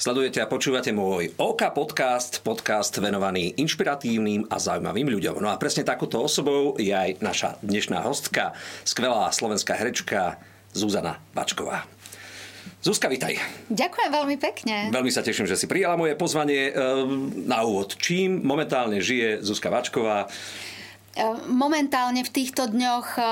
Sledujete 0.00 0.40
a 0.40 0.48
počúvate 0.48 0.96
môj 0.96 1.36
OK 1.36 1.76
podcast, 1.76 2.40
podcast 2.40 2.88
venovaný 2.96 3.52
inšpiratívnym 3.60 4.48
a 4.48 4.56
zaujímavým 4.56 5.12
ľuďom. 5.12 5.44
No 5.44 5.52
a 5.52 5.60
presne 5.60 5.84
takúto 5.84 6.24
osobou 6.24 6.72
je 6.80 6.88
aj 6.88 7.20
naša 7.20 7.60
dnešná 7.60 8.00
hostka, 8.00 8.56
skvelá 8.88 9.28
slovenská 9.28 9.76
herečka 9.76 10.40
Zuzana 10.72 11.20
Bačková. 11.36 11.84
Zuzka, 12.80 13.12
vitaj. 13.12 13.36
Ďakujem 13.68 14.08
veľmi 14.08 14.36
pekne. 14.40 14.88
Veľmi 14.88 15.12
sa 15.12 15.20
teším, 15.20 15.44
že 15.44 15.60
si 15.60 15.68
prijala 15.68 16.00
moje 16.00 16.16
pozvanie. 16.16 16.72
Ehm, 16.72 17.44
na 17.44 17.60
úvod, 17.60 17.92
čím 18.00 18.40
momentálne 18.40 19.04
žije 19.04 19.44
Zuzka 19.44 19.68
Vačková? 19.68 20.32
E, 21.20 21.24
momentálne 21.52 22.24
v 22.24 22.30
týchto 22.32 22.64
dňoch 22.64 23.08
e, 23.16 23.22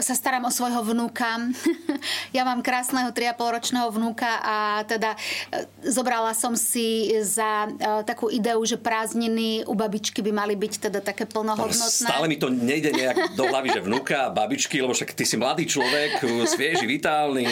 sa 0.00 0.14
starám 0.16 0.48
o 0.48 0.52
svojho 0.52 0.80
vnúka. 0.80 1.36
ja 2.36 2.42
mám 2.48 2.64
krásneho 2.64 3.12
3,5 3.12 3.36
ročného 3.36 3.88
vnúka 3.92 4.40
a 4.40 4.56
teda 4.88 5.12
e, 5.52 5.68
zobrala 5.84 6.32
som 6.32 6.56
si 6.56 7.12
za 7.20 7.68
takú 8.06 8.32
ideu, 8.32 8.56
že 8.64 8.80
prázdniny 8.80 9.66
u 9.68 9.74
babičky 9.76 10.24
by 10.24 10.32
mali 10.32 10.54
byť 10.56 10.88
teda 10.88 11.00
také 11.04 11.28
plnohodnotné. 11.28 12.08
Stále 12.08 12.30
mi 12.30 12.40
to 12.40 12.48
nejde 12.48 12.94
nejak 12.94 13.36
do 13.36 13.44
hlavy, 13.44 13.68
že 13.74 13.80
vnúka 13.84 14.28
a 14.28 14.32
babičky, 14.32 14.80
lebo 14.80 14.96
však 14.96 15.12
ty 15.12 15.24
si 15.28 15.36
mladý 15.36 15.68
človek, 15.68 16.24
svieži, 16.48 16.86
vitálny, 16.88 17.44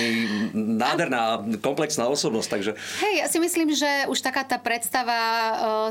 nádherná, 0.55 1.43
komplexná 1.61 2.09
osobnosť, 2.09 2.49
takže... 2.49 2.73
Hej, 3.03 3.15
ja 3.25 3.27
si 3.29 3.39
myslím, 3.43 3.75
že 3.75 4.09
už 4.09 4.19
taká 4.25 4.47
tá 4.47 4.57
predstava 4.57 5.19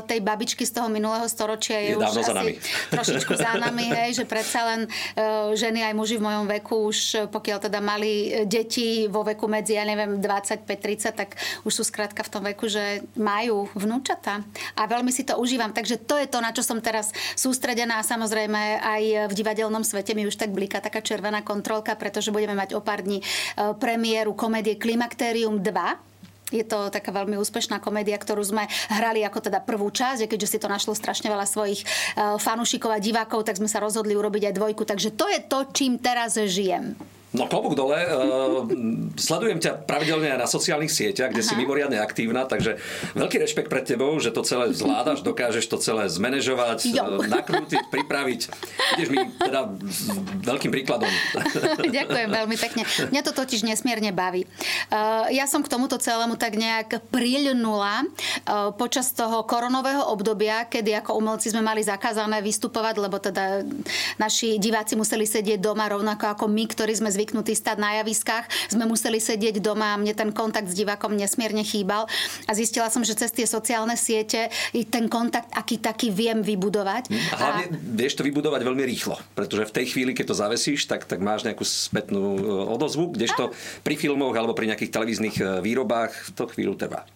tej 0.06 0.22
babičky 0.24 0.64
z 0.66 0.72
toho 0.80 0.88
minulého 0.88 1.26
storočia 1.28 1.78
je, 1.82 1.94
je 1.94 1.96
už 1.98 2.04
asi 2.08 2.22
za 2.22 2.34
nami. 2.34 2.52
trošičku 2.90 3.32
za 3.36 3.52
nami 3.58 3.82
mi, 3.82 3.90
hej, 3.96 4.10
že 4.22 4.24
predsa 4.24 4.60
len 4.68 4.80
uh, 4.86 5.52
ženy 5.52 5.84
aj 5.86 5.94
muži 5.96 6.16
v 6.18 6.26
mojom 6.26 6.46
veku 6.48 6.92
už 6.92 6.98
e, 7.14 7.16
pokiaľ 7.30 7.58
teda 7.68 7.78
mali 7.78 8.28
e, 8.28 8.44
deti 8.44 9.06
vo 9.06 9.24
veku 9.24 9.46
medzi, 9.46 9.78
ja 9.78 9.84
neviem, 9.86 10.18
25-30, 10.18 11.12
tak 11.16 11.38
už 11.64 11.72
sú 11.72 11.82
skrátka 11.86 12.20
v 12.26 12.32
tom 12.32 12.42
veku, 12.42 12.66
že 12.68 13.04
majú 13.16 13.70
vnúčata. 13.72 14.42
A 14.76 14.82
veľmi 14.84 15.08
si 15.14 15.24
to 15.24 15.38
užívam. 15.38 15.70
Takže 15.70 16.02
to 16.02 16.18
je 16.18 16.26
to, 16.28 16.38
na 16.42 16.50
čo 16.50 16.60
som 16.60 16.78
teraz 16.82 17.14
sústredená. 17.38 18.02
A 18.02 18.06
samozrejme 18.06 18.82
aj 18.82 19.02
v 19.30 19.36
divadelnom 19.36 19.82
svete 19.86 20.12
mi 20.12 20.28
už 20.28 20.36
tak 20.36 20.50
bliká 20.52 20.82
taká 20.82 21.00
červená 21.00 21.40
kontrolka, 21.40 21.96
pretože 21.96 22.34
budeme 22.34 22.56
mať 22.56 22.74
o 22.76 22.80
pár 22.84 23.04
dní 23.04 23.22
premiéru 23.78 24.36
komédie 24.36 24.76
Klimakterium 24.76 25.60
2 25.60 26.11
je 26.52 26.64
to 26.68 26.92
taká 26.92 27.10
veľmi 27.10 27.40
úspešná 27.40 27.80
komédia, 27.80 28.20
ktorú 28.20 28.44
sme 28.44 28.68
hrali 28.92 29.24
ako 29.24 29.48
teda 29.48 29.64
prvú 29.64 29.88
časť, 29.88 30.28
keďže 30.28 30.56
si 30.56 30.58
to 30.60 30.68
našlo 30.68 30.92
strašne 30.92 31.32
veľa 31.32 31.48
svojich 31.48 31.80
e, 31.82 31.86
fanúšikov 32.36 32.92
a 32.92 33.02
divákov, 33.02 33.48
tak 33.48 33.58
sme 33.58 33.66
sa 33.66 33.80
rozhodli 33.80 34.12
urobiť 34.12 34.52
aj 34.52 34.56
dvojku. 34.56 34.82
Takže 34.84 35.16
to 35.16 35.26
je 35.32 35.40
to, 35.42 35.58
čím 35.72 35.96
teraz 35.96 36.36
žijem. 36.36 36.94
No 37.32 37.48
klobúk 37.48 37.72
dole. 37.72 37.96
Uh, 37.96 38.68
sledujem 39.16 39.56
ťa 39.56 39.88
pravidelne 39.88 40.36
na 40.36 40.44
sociálnych 40.44 40.92
sieťach, 40.92 41.32
kde 41.32 41.40
Aha. 41.40 41.48
si 41.48 41.54
mimoriadne 41.56 41.96
aktívna, 41.96 42.44
takže 42.44 42.76
veľký 43.16 43.40
rešpekt 43.40 43.72
pred 43.72 43.88
tebou, 43.88 44.12
že 44.20 44.36
to 44.36 44.44
celé 44.44 44.68
zvládaš, 44.76 45.24
dokážeš 45.24 45.64
to 45.64 45.80
celé 45.80 46.12
zmanéžovať, 46.12 46.92
jo. 46.92 47.24
nakrútiť, 47.40 47.88
pripraviť. 47.88 48.40
Ideš 49.00 49.08
mi 49.08 49.18
teda 49.40 49.64
veľkým 50.44 50.70
príkladom. 50.76 51.08
Ďakujem 51.96 52.28
veľmi 52.28 52.56
pekne. 52.60 52.84
Mňa 53.08 53.22
to 53.24 53.32
totiž 53.32 53.64
nesmierne 53.64 54.12
baví. 54.12 54.44
Uh, 54.92 55.32
ja 55.32 55.48
som 55.48 55.64
k 55.64 55.72
tomuto 55.72 55.96
celému 55.96 56.36
tak 56.36 56.60
nejak 56.60 57.00
prilnula 57.08 58.04
uh, 58.04 58.76
počas 58.76 59.08
toho 59.16 59.40
koronového 59.48 60.04
obdobia, 60.04 60.68
kedy 60.68 61.00
ako 61.00 61.16
umelci 61.16 61.48
sme 61.48 61.64
mali 61.64 61.80
zakázané 61.80 62.44
vystupovať, 62.44 62.94
lebo 63.00 63.16
teda 63.16 63.64
naši 64.20 64.60
diváci 64.60 65.00
museli 65.00 65.24
sedieť 65.24 65.56
doma 65.64 65.88
rovnako 65.88 66.36
ako 66.36 66.44
my, 66.44 66.68
ktorí 66.68 66.92
sme 66.92 67.08
zvykli 67.08 67.21
zvyknutí 67.22 67.54
stať 67.54 67.78
na 67.78 68.02
javiskách, 68.02 68.50
sme 68.66 68.82
museli 68.90 69.22
sedieť 69.22 69.62
doma 69.62 69.94
a 69.94 70.00
mne 70.02 70.10
ten 70.10 70.34
kontakt 70.34 70.66
s 70.66 70.74
divákom 70.74 71.14
nesmierne 71.14 71.62
chýbal. 71.62 72.10
A 72.44 72.52
zistila 72.58 72.90
som, 72.90 73.06
že 73.06 73.14
cez 73.14 73.30
tie 73.30 73.46
sociálne 73.46 73.94
siete 73.94 74.50
ten 74.90 75.06
kontakt 75.06 75.54
aký 75.54 75.78
taký 75.78 76.10
viem 76.10 76.42
vybudovať. 76.42 77.14
A 77.30 77.36
hlavne 77.38 77.64
a... 77.70 77.78
vieš 77.78 78.18
to 78.18 78.26
vybudovať 78.26 78.66
veľmi 78.66 78.82
rýchlo, 78.82 79.22
pretože 79.38 79.70
v 79.70 79.74
tej 79.78 79.86
chvíli, 79.94 80.10
keď 80.10 80.34
to 80.34 80.40
zavesíš, 80.42 80.90
tak, 80.90 81.06
tak 81.06 81.22
máš 81.22 81.46
nejakú 81.46 81.62
spätnú 81.62 82.34
e, 82.34 82.42
odozvu, 82.74 83.14
kdežto 83.14 83.54
pri 83.86 83.94
filmoch 83.94 84.34
alebo 84.34 84.58
pri 84.58 84.74
nejakých 84.74 84.90
televíznych 84.90 85.36
e, 85.38 85.62
výrobách 85.62 86.34
to 86.34 86.50
chvíľu 86.50 86.74
trvá. 86.74 87.06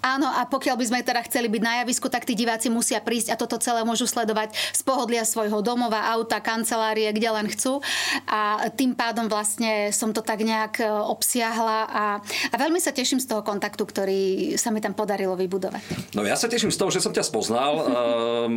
Áno, 0.00 0.30
a 0.30 0.46
pokiaľ 0.46 0.76
by 0.78 0.84
sme 0.86 1.00
teda 1.02 1.20
chceli 1.26 1.50
byť 1.50 1.62
na 1.62 1.74
javisku, 1.82 2.06
tak 2.08 2.24
tí 2.24 2.38
diváci 2.38 2.70
musia 2.72 3.02
prísť 3.02 3.34
a 3.34 3.40
toto 3.40 3.58
celé 3.60 3.82
môžu 3.82 4.06
sledovať 4.08 4.54
z 4.54 4.80
pohodlia 4.86 5.26
svojho 5.26 5.60
domova, 5.60 6.08
auta, 6.14 6.38
kancelárie, 6.38 7.10
kde 7.10 7.28
len 7.28 7.46
chcú. 7.50 7.82
A 8.30 8.70
tým 8.72 8.94
pádom 8.94 9.26
vlastne 9.26 9.90
som 9.90 10.14
to 10.14 10.22
tak 10.22 10.42
nejak 10.42 10.80
e, 10.80 10.86
obsiahla 10.86 11.78
a, 11.86 12.04
a 12.22 12.56
veľmi 12.56 12.78
sa 12.78 12.94
teším 12.94 13.18
z 13.18 13.26
toho 13.30 13.42
kontaktu, 13.42 13.82
ktorý 13.82 14.22
sa 14.54 14.70
mi 14.70 14.78
tam 14.78 14.94
podarilo 14.94 15.34
vybudovať. 15.34 16.14
No 16.14 16.22
ja 16.22 16.38
sa 16.38 16.46
teším 16.46 16.70
z 16.70 16.78
toho, 16.78 16.90
že 16.94 17.02
som 17.02 17.12
ťa 17.12 17.24
spoznal. 17.26 17.72
uh, 17.76 17.84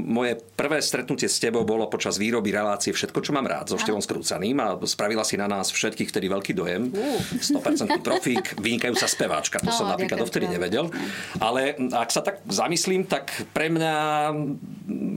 moje 0.20 0.38
prvé 0.56 0.80
stretnutie 0.80 1.28
s 1.28 1.42
tebou 1.42 1.66
bolo 1.66 1.90
počas 1.90 2.22
výroby 2.22 2.54
relácie 2.54 2.92
Všetko, 2.94 3.24
čo 3.24 3.32
mám 3.32 3.48
rád 3.48 3.72
so 3.72 3.78
Števom 3.80 4.04
Skrúcaným 4.04 4.58
a 4.60 4.76
spravila 4.84 5.24
si 5.24 5.40
na 5.40 5.48
nás 5.48 5.72
všetkých 5.72 6.10
vtedy 6.12 6.28
veľký 6.28 6.52
dojem. 6.52 6.92
100% 6.92 8.04
profík, 8.04 8.60
vynikajúca 8.60 9.08
speváčka. 9.08 9.62
To 9.64 9.70
no, 9.72 9.76
som 9.76 9.88
napríklad 9.88 10.20
dovtedy 10.20 10.52
nevedel. 10.52 10.92
Ale 11.40 11.76
ak 11.94 12.10
sa 12.10 12.22
tak 12.22 12.44
zamyslím, 12.48 13.08
tak 13.08 13.32
pre 13.56 13.72
mňa 13.72 13.96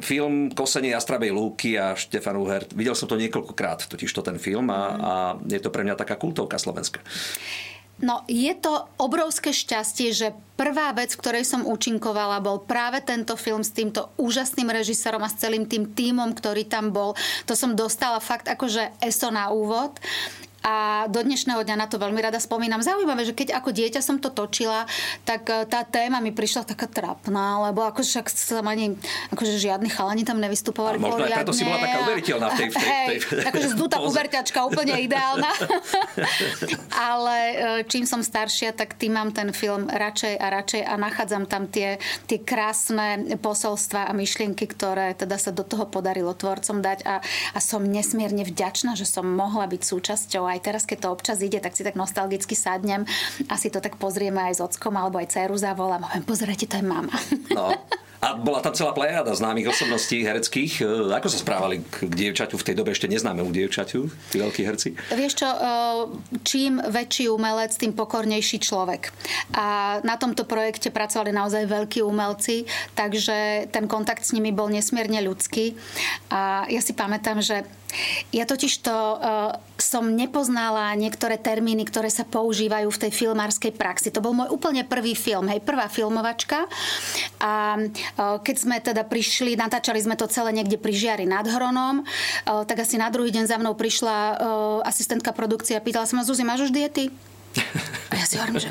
film 0.02 0.50
Kosenie 0.52 0.94
Jastrabej 0.94 1.30
lúky 1.30 1.78
a 1.78 1.94
Štefan 1.94 2.38
Uhert, 2.38 2.74
videl 2.74 2.94
som 2.94 3.06
to 3.06 3.18
niekoľkokrát, 3.18 3.86
totiž 3.86 4.10
to 4.10 4.22
ten 4.22 4.36
film 4.36 4.68
a, 4.68 4.82
a 4.96 5.12
je 5.46 5.60
to 5.62 5.70
pre 5.70 5.86
mňa 5.86 5.98
taká 5.98 6.18
kultovka 6.18 6.58
slovenská. 6.58 7.00
No, 8.02 8.26
je 8.26 8.50
to 8.58 8.90
obrovské 8.98 9.54
šťastie, 9.54 10.10
že 10.10 10.34
prvá 10.58 10.90
vec, 10.90 11.14
ktorej 11.14 11.46
som 11.46 11.62
účinkovala, 11.62 12.42
bol 12.42 12.58
práve 12.58 12.98
tento 12.98 13.38
film 13.38 13.62
s 13.62 13.70
týmto 13.70 14.10
úžasným 14.18 14.66
režisérom 14.74 15.22
a 15.22 15.30
s 15.30 15.38
celým 15.38 15.70
tým 15.70 15.94
tímom, 15.94 16.34
ktorý 16.34 16.66
tam 16.66 16.90
bol. 16.90 17.14
To 17.46 17.54
som 17.54 17.78
dostala 17.78 18.18
fakt 18.18 18.50
akože 18.50 18.98
ESO 18.98 19.30
na 19.30 19.54
úvod 19.54 20.02
a 20.62 21.06
do 21.10 21.18
dnešného 21.18 21.66
dňa 21.66 21.74
na 21.74 21.86
to 21.90 21.98
veľmi 21.98 22.22
rada 22.22 22.38
spomínam. 22.38 22.78
Zaujímavé, 22.86 23.26
že 23.26 23.34
keď 23.34 23.58
ako 23.58 23.74
dieťa 23.74 23.98
som 23.98 24.22
to 24.22 24.30
točila, 24.30 24.86
tak 25.26 25.50
e, 25.50 25.66
tá 25.66 25.82
téma 25.82 26.22
mi 26.22 26.30
prišla 26.30 26.62
taká 26.62 26.86
trapná, 26.86 27.66
lebo 27.66 27.82
akože 27.82 28.08
však 28.14 28.26
som 28.30 28.62
ani 28.70 28.94
akože 29.34 29.58
žiadni 29.58 29.90
chalani 29.90 30.22
tam 30.22 30.38
nevystupovali 30.38 31.02
možno 31.02 31.26
poriadne. 31.26 31.34
aj 31.34 31.42
preto 31.42 31.54
si 31.54 31.66
bola 31.66 31.78
taká 31.82 31.98
uveriteľná 32.06 32.46
v 32.46 32.54
tej, 32.54 32.68
v 32.70 32.74
tej, 32.78 32.86
Hej, 32.86 33.06
tej, 33.06 33.18
tej 33.42 33.46
akože 33.50 33.68
zdutá 33.74 33.96
puberťačka, 33.98 34.58
úplne 34.62 34.94
ideálna. 35.02 35.50
Ale 37.10 37.36
e, 37.36 37.54
čím 37.90 38.06
som 38.06 38.22
staršia, 38.22 38.70
tak 38.70 38.94
tým 38.94 39.18
mám 39.18 39.34
ten 39.34 39.50
film 39.50 39.90
radšej 39.90 40.38
a 40.38 40.46
radšej 40.46 40.82
a 40.86 40.94
nachádzam 40.94 41.50
tam 41.50 41.66
tie, 41.66 41.98
tie 42.30 42.38
krásne 42.38 43.34
posolstva 43.42 44.06
a 44.06 44.12
myšlienky, 44.14 44.70
ktoré 44.70 45.18
teda 45.18 45.42
sa 45.42 45.50
do 45.50 45.66
toho 45.66 45.90
podarilo 45.90 46.30
tvorcom 46.38 46.78
dať 46.78 47.02
a, 47.02 47.18
a 47.56 47.58
som 47.58 47.82
nesmierne 47.82 48.46
vďačná, 48.46 48.94
že 48.94 49.10
som 49.10 49.26
mohla 49.26 49.66
byť 49.66 49.82
súčasťou 49.82 50.51
aj 50.52 50.60
teraz, 50.62 50.82
keď 50.84 51.08
to 51.08 51.08
občas 51.12 51.38
ide, 51.40 51.58
tak 51.58 51.72
si 51.72 51.82
tak 51.82 51.96
nostalgicky 51.96 52.52
sadnem 52.52 53.08
a 53.48 53.54
si 53.56 53.72
to 53.72 53.80
tak 53.80 53.96
pozrieme 53.96 54.40
aj 54.52 54.54
s 54.58 54.60
ockom 54.60 54.94
alebo 54.94 55.18
aj 55.18 55.32
dceru 55.32 55.56
zavolám. 55.56 56.04
Poviem, 56.04 56.24
pozrite, 56.28 56.68
to 56.68 56.76
je 56.78 56.84
mama. 56.84 57.16
No. 57.50 57.72
A 58.22 58.38
bola 58.38 58.62
tam 58.62 58.70
celá 58.70 58.94
plejada 58.94 59.34
známych 59.34 59.66
osobností 59.66 60.22
hereckých. 60.22 60.78
E, 60.78 61.10
ako 61.10 61.26
sa 61.26 61.42
správali 61.42 61.82
k 61.82 62.06
dievčaťu 62.06 62.54
v 62.54 62.66
tej 62.70 62.74
dobe 62.78 62.94
ešte 62.94 63.10
neznámemu 63.10 63.50
dievčaťu, 63.50 64.06
tí 64.30 64.36
veľkí 64.38 64.62
herci? 64.62 64.94
Vieš 65.10 65.42
čo, 65.42 65.48
e, 65.50 65.58
čím 66.46 66.78
väčší 66.78 67.26
umelec, 67.26 67.74
tým 67.74 67.90
pokornejší 67.98 68.62
človek. 68.62 69.10
A 69.58 69.98
na 70.06 70.14
tomto 70.14 70.46
projekte 70.46 70.94
pracovali 70.94 71.34
naozaj 71.34 71.66
veľkí 71.66 71.98
umelci, 72.06 72.62
takže 72.94 73.66
ten 73.74 73.90
kontakt 73.90 74.22
s 74.22 74.30
nimi 74.30 74.54
bol 74.54 74.70
nesmierne 74.70 75.18
ľudský. 75.18 75.74
A 76.30 76.70
ja 76.70 76.78
si 76.78 76.94
pamätám, 76.94 77.42
že 77.42 77.66
ja 78.32 78.48
totiž 78.48 78.72
to 78.80 78.96
uh, 78.96 79.52
som 79.76 80.08
nepoznala 80.16 80.96
niektoré 80.96 81.36
termíny, 81.36 81.84
ktoré 81.84 82.08
sa 82.08 82.24
používajú 82.24 82.88
v 82.88 83.00
tej 83.08 83.12
filmárskej 83.12 83.72
praxi. 83.76 84.08
To 84.14 84.24
bol 84.24 84.32
môj 84.32 84.48
úplne 84.48 84.86
prvý 84.88 85.12
film, 85.12 85.50
hej, 85.52 85.60
prvá 85.60 85.92
filmovačka. 85.92 86.64
A 87.42 87.76
keď 88.18 88.56
sme 88.56 88.76
teda 88.80 89.02
prišli, 89.08 89.56
natáčali 89.56 90.00
sme 90.00 90.18
to 90.18 90.28
celé 90.28 90.52
niekde 90.52 90.76
pri 90.76 90.92
Žiari 90.92 91.24
nad 91.24 91.44
Hronom, 91.48 92.04
uh, 92.04 92.62
tak 92.68 92.84
asi 92.84 93.00
na 93.00 93.08
druhý 93.08 93.32
deň 93.32 93.44
za 93.48 93.56
mnou 93.56 93.72
prišla 93.72 94.16
uh, 94.16 94.34
asistentka 94.84 95.32
produkcie 95.32 95.76
a 95.76 95.84
pýtala 95.84 96.04
sa 96.04 96.16
ma, 96.18 96.26
Zuzi, 96.26 96.44
máš 96.44 96.68
už 96.68 96.72
diety? 96.72 97.08
A 98.12 98.14
ja 98.16 98.24
si 98.24 98.36
hovorím, 98.40 98.60
že 98.60 98.70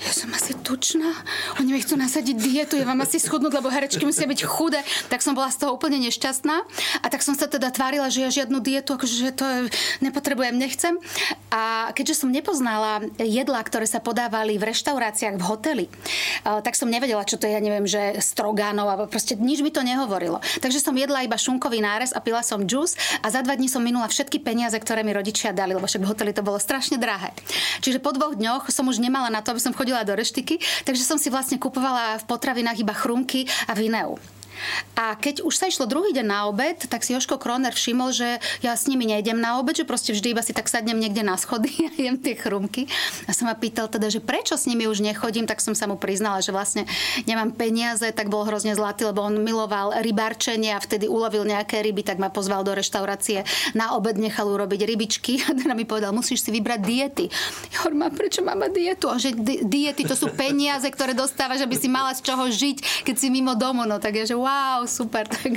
ja 0.00 0.12
som 0.16 0.32
asi 0.32 0.56
tučná, 0.56 1.12
oni 1.60 1.76
mi 1.76 1.80
chcú 1.84 2.00
nasadiť 2.00 2.36
dietu, 2.40 2.74
ja 2.80 2.88
vám 2.88 3.04
asi 3.04 3.20
schudnúť, 3.20 3.52
lebo 3.60 3.68
herečky 3.68 4.02
musia 4.08 4.24
byť 4.24 4.40
chudé. 4.48 4.80
Tak 5.12 5.20
som 5.20 5.36
bola 5.36 5.52
z 5.52 5.60
toho 5.60 5.76
úplne 5.76 6.00
nešťastná 6.00 6.56
a 7.04 7.06
tak 7.12 7.20
som 7.20 7.36
sa 7.36 7.44
teda 7.44 7.68
tvárila, 7.68 8.08
že 8.08 8.24
ja 8.24 8.30
žiadnu 8.32 8.64
dietu, 8.64 8.96
akože 8.96 9.14
že 9.14 9.32
to 9.36 9.44
nepotrebujem, 10.00 10.56
nechcem. 10.56 10.96
A 11.52 11.92
keďže 11.92 12.24
som 12.24 12.32
nepoznala 12.32 13.04
jedlá, 13.20 13.60
ktoré 13.60 13.84
sa 13.84 14.00
podávali 14.00 14.56
v 14.56 14.72
reštauráciách 14.72 15.36
v 15.36 15.44
hoteli, 15.44 15.86
tak 16.46 16.78
som 16.78 16.88
nevedela, 16.88 17.26
čo 17.28 17.36
to 17.36 17.44
je, 17.44 17.52
ja 17.52 17.60
neviem, 17.60 17.84
že 17.84 18.16
strogánov, 18.22 18.88
alebo 18.88 19.04
proste 19.10 19.36
nič 19.36 19.60
mi 19.60 19.68
to 19.68 19.84
nehovorilo. 19.84 20.40
Takže 20.64 20.80
som 20.80 20.96
jedla 20.96 21.26
iba 21.26 21.36
šunkový 21.36 21.84
nárez 21.84 22.16
a 22.16 22.24
pila 22.24 22.40
som 22.40 22.64
džus 22.64 22.96
a 23.20 23.28
za 23.28 23.44
dva 23.44 23.52
dní 23.52 23.68
som 23.68 23.84
minula 23.84 24.08
všetky 24.08 24.40
peniaze, 24.40 24.78
ktoré 24.78 25.04
mi 25.04 25.12
rodičia 25.12 25.52
dali, 25.52 25.76
lebo 25.76 25.84
však 25.84 26.00
v 26.00 26.08
hoteli 26.08 26.32
to 26.32 26.40
bolo 26.46 26.56
strašne 26.56 26.96
drahé. 26.96 27.36
Čiže 27.84 28.00
po 28.00 28.14
dvoch 28.14 28.38
dňoch 28.38 28.72
som 28.72 28.86
už 28.86 29.02
nemala 29.02 29.28
na 29.28 29.42
to, 29.42 29.50
aby 29.50 29.60
som 29.60 29.74
chodila 29.74 29.89
chodila 29.90 30.06
do 30.06 30.14
reštiky, 30.14 30.62
takže 30.86 31.02
som 31.02 31.18
si 31.18 31.34
vlastne 31.34 31.58
kupovala 31.58 32.22
v 32.22 32.24
potravinách 32.30 32.78
iba 32.78 32.94
chrumky 32.94 33.50
a 33.66 33.74
vineu. 33.74 34.14
A 34.96 35.16
keď 35.16 35.42
už 35.44 35.54
sa 35.56 35.66
išlo 35.68 35.88
druhý 35.88 36.12
deň 36.12 36.26
na 36.26 36.40
obed, 36.46 36.76
tak 36.86 37.02
si 37.06 37.16
Joško 37.16 37.40
Kroner 37.40 37.72
všimol, 37.72 38.12
že 38.12 38.42
ja 38.60 38.76
s 38.76 38.84
nimi 38.90 39.08
nejdem 39.08 39.40
na 39.40 39.56
obed, 39.56 39.76
že 39.76 39.88
proste 39.88 40.12
vždy 40.12 40.36
iba 40.36 40.42
si 40.44 40.52
tak 40.52 40.68
sadnem 40.68 41.00
niekde 41.00 41.24
na 41.24 41.40
schody 41.40 41.72
a 41.88 41.92
jem 41.96 42.20
tie 42.20 42.36
chrumky. 42.36 42.90
A 43.24 43.32
som 43.32 43.48
ma 43.48 43.56
pýtal 43.56 43.88
teda, 43.88 44.12
že 44.12 44.20
prečo 44.20 44.58
s 44.58 44.68
nimi 44.68 44.84
už 44.84 45.00
nechodím, 45.00 45.48
tak 45.48 45.64
som 45.64 45.72
sa 45.72 45.88
mu 45.88 45.96
priznala, 45.96 46.44
že 46.44 46.52
vlastne 46.52 46.84
nemám 47.24 47.56
peniaze, 47.56 48.04
tak 48.12 48.28
bol 48.28 48.44
hrozne 48.44 48.76
zlatý, 48.76 49.08
lebo 49.08 49.24
on 49.24 49.40
miloval 49.40 49.96
rybarčenie 50.00 50.76
a 50.76 50.80
vtedy 50.82 51.08
ulovil 51.08 51.48
nejaké 51.48 51.80
ryby, 51.80 52.04
tak 52.04 52.20
ma 52.20 52.28
pozval 52.28 52.66
do 52.66 52.76
reštaurácie. 52.76 53.46
Na 53.72 53.96
obed 53.96 54.20
nechal 54.20 54.50
urobiť 54.50 54.84
rybičky 54.84 55.40
a 55.48 55.56
teda 55.56 55.72
mi 55.72 55.88
povedal, 55.88 56.12
musíš 56.12 56.44
si 56.44 56.50
vybrať 56.52 56.80
diety. 56.82 57.26
Ja 57.70 57.88
prečo 58.10 58.42
máme 58.42 58.68
dietu? 58.74 59.06
A 59.08 59.16
že 59.16 59.32
di- 59.32 59.62
diety 59.62 60.04
to 60.04 60.18
sú 60.18 60.28
peniaze, 60.34 60.84
ktoré 60.90 61.14
dostávaš, 61.14 61.62
aby 61.62 61.78
si 61.78 61.86
mala 61.86 62.12
z 62.12 62.26
čoho 62.26 62.50
žiť, 62.50 63.06
keď 63.06 63.14
si 63.16 63.30
mimo 63.30 63.54
domu. 63.54 63.86
No 63.86 64.02
tak 64.02 64.18
je, 64.18 64.34
že 64.34 64.36
wow, 64.36 64.49
super. 64.86 65.26
Tak, 65.40 65.56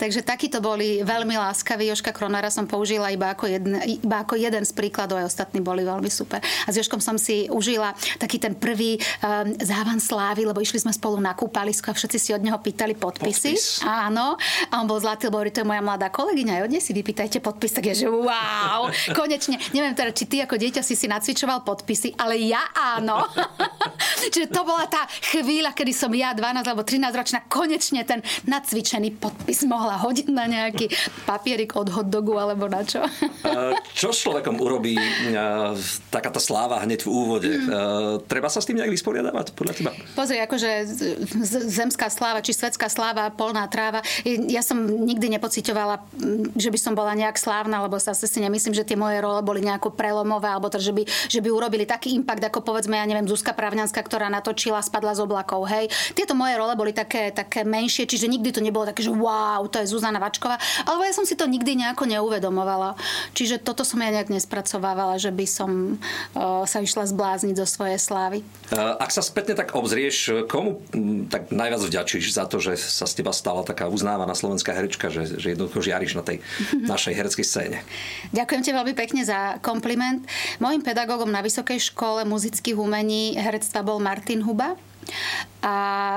takže 0.00 0.20
takíto 0.26 0.58
boli 0.58 1.04
veľmi 1.04 1.36
láskaví. 1.38 1.86
Joška 1.86 2.10
Kronára 2.10 2.50
som 2.50 2.66
použila 2.66 3.12
iba 3.12 3.30
ako, 3.30 3.46
jeden, 3.46 3.78
iba 3.84 4.26
ako 4.26 4.34
jeden 4.34 4.64
z 4.66 4.72
príkladov, 4.74 5.22
aj 5.22 5.30
ostatní 5.30 5.62
boli 5.62 5.86
veľmi 5.86 6.08
super. 6.10 6.40
A 6.40 6.68
s 6.72 6.80
Joškom 6.80 6.98
som 6.98 7.14
si 7.14 7.46
užila 7.46 7.94
taký 8.18 8.40
ten 8.42 8.56
prvý 8.56 8.98
um, 9.22 9.54
závan 9.60 10.00
slávy, 10.02 10.48
lebo 10.48 10.58
išli 10.58 10.82
sme 10.82 10.90
spolu 10.90 11.20
na 11.20 11.36
kúpalisko 11.36 11.92
a 11.92 11.94
všetci 11.94 12.18
si 12.18 12.30
od 12.34 12.42
neho 12.42 12.58
pýtali 12.58 12.96
podpisy. 12.96 13.54
Podpis. 13.54 13.84
Áno. 13.86 14.34
A 14.72 14.74
on 14.80 14.88
bol 14.88 14.98
zlatý, 14.98 15.30
lebo 15.30 15.44
to 15.46 15.62
je 15.62 15.68
moja 15.68 15.82
mladá 15.84 16.08
kolegyňa, 16.10 16.58
aj 16.58 16.62
od 16.66 16.70
nej 16.72 16.82
si 16.82 16.92
vypýtajte 16.96 17.38
podpis. 17.38 17.76
Tak 17.76 17.86
je, 17.92 18.04
že 18.04 18.08
wow, 18.08 18.88
konečne. 19.20 19.60
Neviem 19.70 19.94
teda, 19.94 20.10
či 20.10 20.24
ty 20.26 20.42
ako 20.42 20.56
dieťa 20.56 20.82
si 20.82 20.98
si 20.98 21.06
nacvičoval 21.06 21.62
podpisy, 21.62 22.16
ale 22.18 22.40
ja 22.40 22.66
áno. 22.74 23.24
Čiže 24.32 24.52
to 24.52 24.62
bola 24.64 24.84
tá 24.86 25.08
chvíľa, 25.32 25.72
kedy 25.72 25.92
som 25.96 26.12
ja, 26.12 26.36
12 26.36 26.66
alebo 26.66 26.82
13 26.84 27.08
ročná, 27.12 27.38
konečne 27.48 28.04
ten 28.04 28.19
nacvičený 28.48 29.16
podpis 29.20 29.64
mohla 29.64 29.98
hodiť 30.00 30.28
na 30.32 30.44
nejaký 30.46 30.90
papierik 31.24 31.76
od 31.76 31.88
hotdogu 31.92 32.36
alebo 32.36 32.66
na 32.66 32.82
čo. 32.84 33.04
Čo 33.94 34.14
s 34.14 34.18
človekom 34.24 34.56
urobí 34.60 34.96
taká 36.12 36.30
tá 36.30 36.40
sláva 36.42 36.82
hneď 36.82 37.06
v 37.06 37.10
úvode? 37.10 37.50
Mm. 37.50 37.70
Treba 38.26 38.48
sa 38.50 38.60
s 38.60 38.68
tým 38.68 38.80
nejak 38.82 38.92
vysporiadavať 38.92 39.46
podľa 39.54 39.72
teba? 39.76 39.90
Pozri, 40.16 40.42
akože 40.42 40.70
zemská 41.70 42.10
sláva, 42.10 42.42
či 42.44 42.52
svetská 42.52 42.90
sláva, 42.90 43.30
polná 43.32 43.64
tráva. 43.70 44.02
Ja 44.26 44.60
som 44.60 44.82
nikdy 44.84 45.38
nepocitovala, 45.38 46.02
mm, 46.18 46.58
že 46.58 46.68
by 46.68 46.78
som 46.80 46.92
bola 46.98 47.14
nejak 47.14 47.38
slávna, 47.38 47.80
lebo 47.86 47.96
sa 48.02 48.12
si 48.12 48.40
nemyslím, 48.42 48.74
že 48.74 48.82
tie 48.82 48.98
moje 48.98 49.22
role 49.22 49.38
boli 49.46 49.62
nejako 49.62 49.94
prelomové, 49.94 50.50
alebo 50.50 50.66
to, 50.72 50.82
že 50.82 50.90
by, 50.90 51.06
že 51.06 51.38
by 51.38 51.48
urobili 51.48 51.86
taký 51.86 52.12
impact, 52.18 52.42
ako 52.50 52.66
povedzme, 52.66 52.98
ja 52.98 53.06
neviem, 53.06 53.30
Zuzka 53.30 53.54
Pravňanská, 53.54 54.02
ktorá 54.02 54.26
natočila 54.26 54.82
Spadla 54.82 55.14
z 55.14 55.22
oblakov, 55.22 55.70
hej. 55.70 55.86
Tieto 56.18 56.34
moje 56.34 56.58
role 56.58 56.74
boli 56.74 56.90
také, 56.90 57.30
také 57.30 57.62
menšie, 57.62 58.09
čiže 58.10 58.26
nikdy 58.26 58.50
to 58.50 58.58
nebolo 58.58 58.82
také, 58.82 59.06
že 59.06 59.14
wow, 59.14 59.62
to 59.70 59.78
je 59.78 59.86
Zuzana 59.86 60.18
Vačková, 60.18 60.58
alebo 60.82 61.06
ja 61.06 61.14
som 61.14 61.22
si 61.22 61.38
to 61.38 61.46
nikdy 61.46 61.78
nejako 61.78 62.10
neuvedomovala. 62.10 62.98
Čiže 63.38 63.62
toto 63.62 63.86
som 63.86 64.02
ja 64.02 64.10
nejak 64.10 64.34
nespracovávala, 64.34 65.14
že 65.22 65.30
by 65.30 65.46
som 65.46 65.70
o, 66.34 66.66
sa 66.66 66.82
išla 66.82 67.06
zblázniť 67.06 67.54
zo 67.54 67.66
svojej 67.70 68.02
slávy. 68.02 68.42
Eh, 68.74 68.76
Ak 68.98 69.14
sa 69.14 69.22
spätne 69.22 69.54
tak 69.54 69.78
obzrieš, 69.78 70.46
komu 70.50 70.82
mm, 70.90 71.30
tak 71.30 71.54
najviac 71.54 71.86
vďačíš 71.86 72.34
za 72.34 72.50
to, 72.50 72.58
že 72.58 72.74
sa 72.74 73.06
z 73.06 73.22
teba 73.22 73.30
stala 73.30 73.62
taká 73.62 73.86
uznávaná 73.86 74.34
slovenská 74.34 74.74
herečka, 74.74 75.06
že, 75.12 75.38
že 75.38 75.54
jednoducho 75.54 75.78
žiariš 75.84 76.18
na 76.18 76.26
tej 76.26 76.42
našej 76.92 77.14
hereckej 77.14 77.46
scéne? 77.46 77.78
Ďakujem 78.34 78.62
ti 78.66 78.70
veľmi 78.74 78.94
pekne 78.98 79.22
za 79.22 79.62
kompliment. 79.62 80.26
Mojím 80.58 80.82
pedagógom 80.82 81.30
na 81.30 81.44
Vysokej 81.44 81.78
škole 81.92 82.26
muzických 82.26 82.74
umení 82.74 83.36
herectva 83.38 83.84
bol 83.86 84.02
Martin 84.02 84.42
Huba. 84.42 84.89
A 85.60 85.74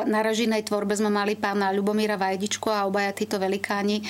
na 0.08 0.20
režijnej 0.24 0.64
tvorbe 0.64 0.96
sme 0.96 1.12
mali 1.12 1.36
pána 1.36 1.76
Ľubomíra 1.76 2.16
Vajdičku 2.16 2.72
a 2.72 2.88
obaja 2.88 3.12
títo 3.12 3.36
velikáni 3.38 4.04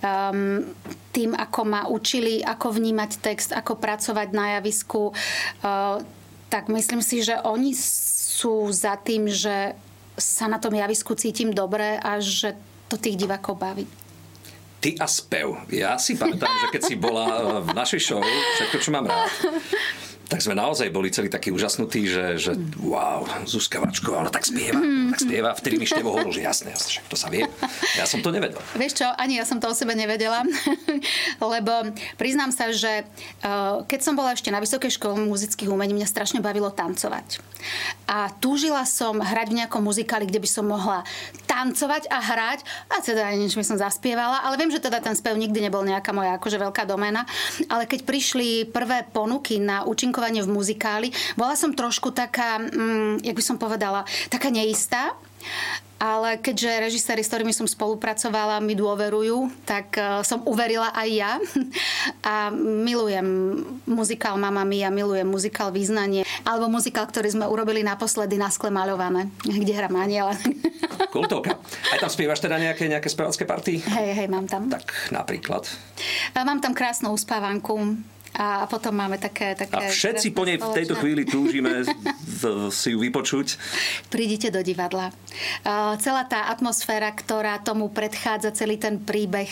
um, 0.00 0.62
tým, 1.10 1.34
ako 1.34 1.60
ma 1.64 1.82
učili, 1.88 2.44
ako 2.44 2.76
vnímať 2.76 3.10
text, 3.18 3.50
ako 3.50 3.80
pracovať 3.80 4.28
na 4.36 4.60
javisku, 4.60 5.10
uh, 5.10 5.98
tak 6.46 6.70
myslím 6.70 7.02
si, 7.02 7.26
že 7.26 7.40
oni 7.42 7.74
sú 7.74 8.70
za 8.70 8.94
tým, 9.00 9.26
že 9.26 9.74
sa 10.16 10.48
na 10.48 10.56
tom 10.56 10.72
javisku 10.72 11.12
cítim 11.18 11.52
dobre 11.52 12.00
a 12.00 12.22
že 12.22 12.56
to 12.88 12.96
tých 12.96 13.18
divákov 13.18 13.58
baví. 13.58 13.84
Ty 14.80 15.02
a 15.02 15.06
spev. 15.08 15.56
Ja 15.72 15.96
si 15.96 16.14
pamätám, 16.14 16.52
že 16.62 16.68
keď 16.70 16.82
si 16.84 16.94
bola 16.94 17.58
v 17.64 17.70
našej 17.74 18.00
show, 18.00 18.20
všetko, 18.22 18.76
čo 18.78 18.90
mám 18.92 19.08
rád, 19.08 19.28
tak 20.26 20.42
sme 20.42 20.58
naozaj 20.58 20.90
boli 20.90 21.14
celí 21.14 21.30
takí 21.30 21.54
úžasnutí, 21.54 22.10
že, 22.10 22.24
že 22.34 22.52
wow, 22.82 23.22
Zuzka 23.46 23.78
Vačková, 23.78 24.26
ona 24.26 24.32
tak 24.34 24.42
spieva, 24.42 24.82
tak 25.14 25.22
spieva. 25.22 25.50
Vtedy 25.54 25.78
mi 25.78 25.86
števo 25.86 26.18
hovoril, 26.18 26.34
že 26.34 26.42
jasné, 26.42 26.74
jasné, 26.74 26.98
však 26.98 27.06
to 27.06 27.16
sa 27.16 27.30
vie. 27.30 27.46
Ja 27.94 28.10
som 28.10 28.18
to 28.26 28.34
nevedel. 28.34 28.58
Vieš 28.74 29.02
čo, 29.02 29.06
ani 29.06 29.38
ja 29.38 29.46
som 29.46 29.62
to 29.62 29.70
o 29.70 29.74
sebe 29.74 29.94
nevedela, 29.94 30.42
lebo 31.54 31.94
priznám 32.18 32.50
sa, 32.50 32.74
že 32.74 33.06
eh, 33.06 33.76
keď 33.86 34.00
som 34.02 34.18
bola 34.18 34.34
ešte 34.34 34.50
na 34.50 34.58
Vysokej 34.58 34.98
škole 34.98 35.14
muzických 35.14 35.70
umení, 35.70 35.94
mňa 35.94 36.10
strašne 36.10 36.42
bavilo 36.42 36.74
tancovať. 36.74 37.38
A 38.10 38.30
túžila 38.42 38.82
som 38.82 39.22
hrať 39.22 39.54
v 39.54 39.58
nejakom 39.62 39.82
muzikáli, 39.82 40.26
kde 40.26 40.42
by 40.42 40.48
som 40.50 40.66
mohla 40.66 41.06
tancovať 41.46 42.10
a 42.10 42.18
hrať 42.18 42.60
a 42.90 42.96
teda 43.00 43.30
nič 43.38 43.54
by 43.54 43.64
som 43.64 43.78
zaspievala, 43.78 44.42
ale 44.44 44.58
viem, 44.58 44.70
že 44.74 44.82
teda 44.82 44.98
ten 44.98 45.14
spev 45.14 45.38
nikdy 45.38 45.62
nebol 45.62 45.86
nejaká 45.86 46.10
moja 46.10 46.36
akože 46.36 46.58
veľká 46.60 46.84
doména, 46.84 47.24
ale 47.70 47.88
keď 47.88 48.04
prišli 48.04 48.68
prvé 48.70 49.06
ponuky 49.08 49.62
na 49.62 49.88
účinkovanie 50.16 50.40
v 50.40 50.48
muzikáli, 50.48 51.08
bola 51.36 51.52
som 51.52 51.76
trošku 51.76 52.08
taká, 52.08 52.56
mm, 52.56 53.20
jak 53.20 53.36
by 53.36 53.44
som 53.44 53.60
povedala, 53.60 54.08
taká 54.32 54.48
neistá, 54.48 55.12
ale 56.00 56.40
keďže 56.40 56.80
režiséri, 56.88 57.20
s 57.20 57.28
ktorými 57.28 57.52
som 57.52 57.68
spolupracovala, 57.68 58.64
mi 58.64 58.72
dôverujú, 58.72 59.52
tak 59.68 60.00
eh, 60.00 60.24
som 60.24 60.40
uverila 60.48 60.88
aj 60.96 61.08
ja. 61.12 61.32
A 62.24 62.48
milujem 62.56 63.28
muzikál 63.84 64.40
Mama 64.40 64.64
Mia, 64.64 64.88
milujem 64.88 65.28
muzikál 65.28 65.68
Význanie, 65.68 66.24
alebo 66.48 66.72
muzikál, 66.72 67.04
ktorý 67.04 67.36
sme 67.36 67.44
urobili 67.44 67.84
naposledy 67.84 68.40
na 68.40 68.48
skle 68.48 68.72
maľované, 68.72 69.28
kde 69.44 69.72
hrám 69.76 70.00
aniela. 70.00 70.32
Kultovka. 71.14 71.60
Aj 71.92 71.98
tam 72.00 72.08
spievaš 72.08 72.40
teda 72.40 72.56
nejaké, 72.56 72.88
nejaké 72.88 73.12
spevacké 73.12 73.44
party? 73.44 73.84
Hej, 73.84 74.08
hej, 74.16 74.28
mám 74.32 74.48
tam. 74.48 74.72
Tak 74.72 75.12
napríklad. 75.12 75.68
A 76.32 76.44
mám 76.44 76.60
tam 76.64 76.72
krásnu 76.72 77.12
uspávanku 77.12 78.00
a 78.36 78.68
potom 78.68 78.92
máme 78.92 79.16
také... 79.16 79.56
také 79.56 79.72
A 79.72 79.88
všetci 79.88 80.36
po 80.36 80.44
nej 80.44 80.60
v 80.60 80.68
tejto 80.76 80.94
chvíli 81.00 81.24
túžime 81.24 81.88
v- 82.20 82.68
si 82.68 82.92
ju 82.92 83.00
vypočuť. 83.00 83.56
Prídite 84.12 84.52
do 84.52 84.60
divadla. 84.60 85.08
Uh, 85.64 85.96
celá 85.96 86.28
tá 86.28 86.52
atmosféra, 86.52 87.08
ktorá 87.16 87.64
tomu 87.64 87.88
predchádza, 87.88 88.52
celý 88.52 88.76
ten 88.76 89.00
príbeh 89.00 89.48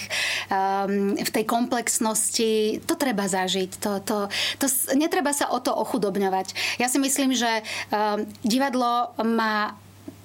um, 0.53 1.17
v 1.17 1.31
tej 1.33 1.45
komplexnosti, 1.49 2.85
to 2.85 2.95
treba 3.01 3.25
zažiť. 3.25 3.71
To, 3.81 3.93
to, 4.05 4.17
to, 4.61 4.67
netreba 4.93 5.33
sa 5.33 5.49
o 5.49 5.59
to 5.65 5.73
ochudobňovať. 5.73 6.77
Ja 6.77 6.93
si 6.93 7.01
myslím, 7.01 7.33
že 7.33 7.65
um, 7.89 8.29
divadlo 8.45 9.17
má 9.25 9.81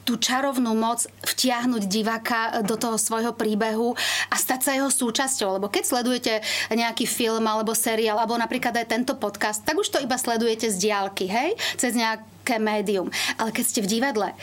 tú 0.10 0.18
čarovnú 0.18 0.74
moc 0.74 1.06
vtiahnuť 1.22 1.86
diváka 1.86 2.66
do 2.66 2.74
toho 2.82 2.98
svojho 2.98 3.38
príbehu 3.38 3.94
a 4.34 4.36
stať 4.42 4.60
sa 4.66 4.72
jeho 4.74 4.90
súčasťou. 4.90 5.62
Lebo 5.62 5.70
keď 5.70 5.86
sledujete 5.86 6.42
nejaký 6.74 7.06
film 7.06 7.46
alebo 7.46 7.78
seriál, 7.78 8.18
alebo 8.18 8.34
napríklad 8.34 8.74
aj 8.74 8.90
tento 8.90 9.14
podcast, 9.22 9.62
tak 9.62 9.78
už 9.78 9.94
to 9.94 10.02
iba 10.02 10.18
sledujete 10.18 10.66
z 10.74 10.82
diálky, 10.82 11.30
hej? 11.30 11.54
Cez 11.78 11.94
nejaké 11.94 12.58
médium. 12.58 13.14
Ale 13.38 13.54
keď 13.54 13.66
ste 13.70 13.86
v 13.86 14.02
divadle, 14.02 14.34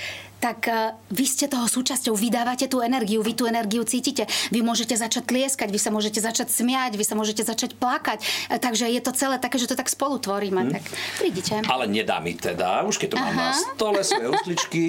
tak 0.46 0.70
eh, 0.70 0.94
vy 1.10 1.26
ste 1.26 1.50
toho 1.50 1.66
súčasťou, 1.66 2.14
vydávate 2.14 2.70
tú 2.70 2.78
energiu, 2.78 3.18
vy 3.18 3.34
tú 3.34 3.50
energiu 3.50 3.82
cítite. 3.82 4.30
Vy 4.54 4.62
môžete 4.62 4.94
začať 4.94 5.26
tlieskať, 5.26 5.74
vy 5.74 5.80
sa 5.82 5.90
môžete 5.90 6.22
začať 6.22 6.54
smiať, 6.54 6.94
vy 6.94 7.02
sa 7.02 7.18
môžete 7.18 7.42
začať 7.42 7.74
plakať. 7.74 8.22
Eh, 8.54 8.62
Takže 8.62 8.86
je 8.86 9.02
to 9.02 9.10
celé 9.10 9.42
také, 9.42 9.58
že 9.58 9.66
to 9.66 9.74
tak 9.74 9.90
spolu 9.90 10.22
tvoríme. 10.22 10.70
Tak 10.70 10.84
prídite. 11.18 11.66
Ale 11.66 11.90
nedá 11.90 12.22
mi 12.22 12.38
teda, 12.38 12.86
už 12.86 13.02
keď 13.02 13.08
to 13.10 13.16
mám 13.18 13.34
na 13.34 13.50
Aha. 13.50 13.58
stole 13.58 14.00
svoje 14.06 14.30
husličky. 14.38 14.86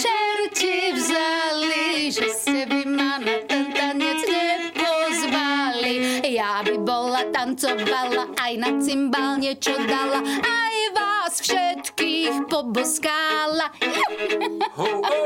Čerti 0.00 0.76
vzali, 0.96 2.08
že 2.08 2.26
ste 2.32 2.51
tancovala, 7.52 8.32
aj 8.40 8.52
na 8.56 8.70
cymbál 8.80 9.36
niečo 9.36 9.76
dala, 9.84 10.24
aj 10.24 10.71
ich 12.22 12.38
poboskála. 12.46 13.66
Ho, 14.78 14.88
ho. 15.02 15.22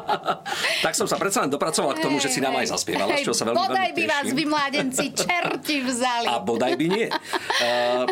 tak 0.84 0.92
som 0.96 1.06
sa 1.06 1.16
predsa 1.16 1.44
len 1.44 1.50
dopracoval 1.52 1.96
k 1.96 2.00
tomu, 2.02 2.18
že 2.18 2.32
si 2.32 2.42
nám 2.42 2.56
aj 2.58 2.74
zaspievala, 2.74 3.18
čo 3.22 3.32
sa 3.32 3.46
veľmi, 3.48 3.58
bodaj 3.58 3.90
veľmi 3.90 3.96
by 3.96 4.04
vás, 4.08 4.26
vy 4.34 4.44
mládenci, 4.46 5.04
čerti 5.14 5.76
vzali. 5.84 6.26
A 6.28 6.42
bodaj 6.42 6.74
by 6.76 6.86
nie. 6.90 7.06
Uh, 7.08 8.04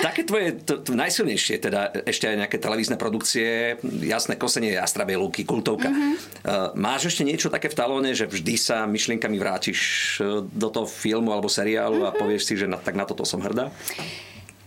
také 0.00 0.26
tvoje 0.26 0.58
to, 0.62 0.82
to 0.82 0.92
najsilnejšie, 0.94 1.62
teda 1.62 1.92
ešte 2.04 2.28
aj 2.28 2.36
nejaké 2.46 2.56
televízne 2.58 2.96
produkcie, 2.98 3.78
jasné 4.02 4.34
kosenie 4.36 4.76
Jastrabej 4.76 5.16
lúky, 5.20 5.42
kultovka. 5.46 5.88
Uh-huh. 5.88 6.14
Uh, 6.42 6.68
máš 6.74 7.14
ešte 7.14 7.22
niečo 7.22 7.48
také 7.52 7.70
v 7.70 7.78
talóne, 7.78 8.10
že 8.12 8.26
vždy 8.26 8.54
sa 8.58 8.84
myšlienkami 8.88 9.36
vrátiš 9.38 9.78
e, 10.18 10.44
do 10.44 10.68
toho 10.72 10.86
filmu 10.88 11.30
alebo 11.30 11.46
seriálu 11.46 12.04
uh-huh. 12.04 12.12
a 12.12 12.16
povieš 12.16 12.42
si, 12.48 12.54
že 12.58 12.66
na, 12.66 12.76
tak 12.80 12.98
na 12.98 13.04
toto 13.04 13.22
som 13.22 13.40
hrdá? 13.40 13.70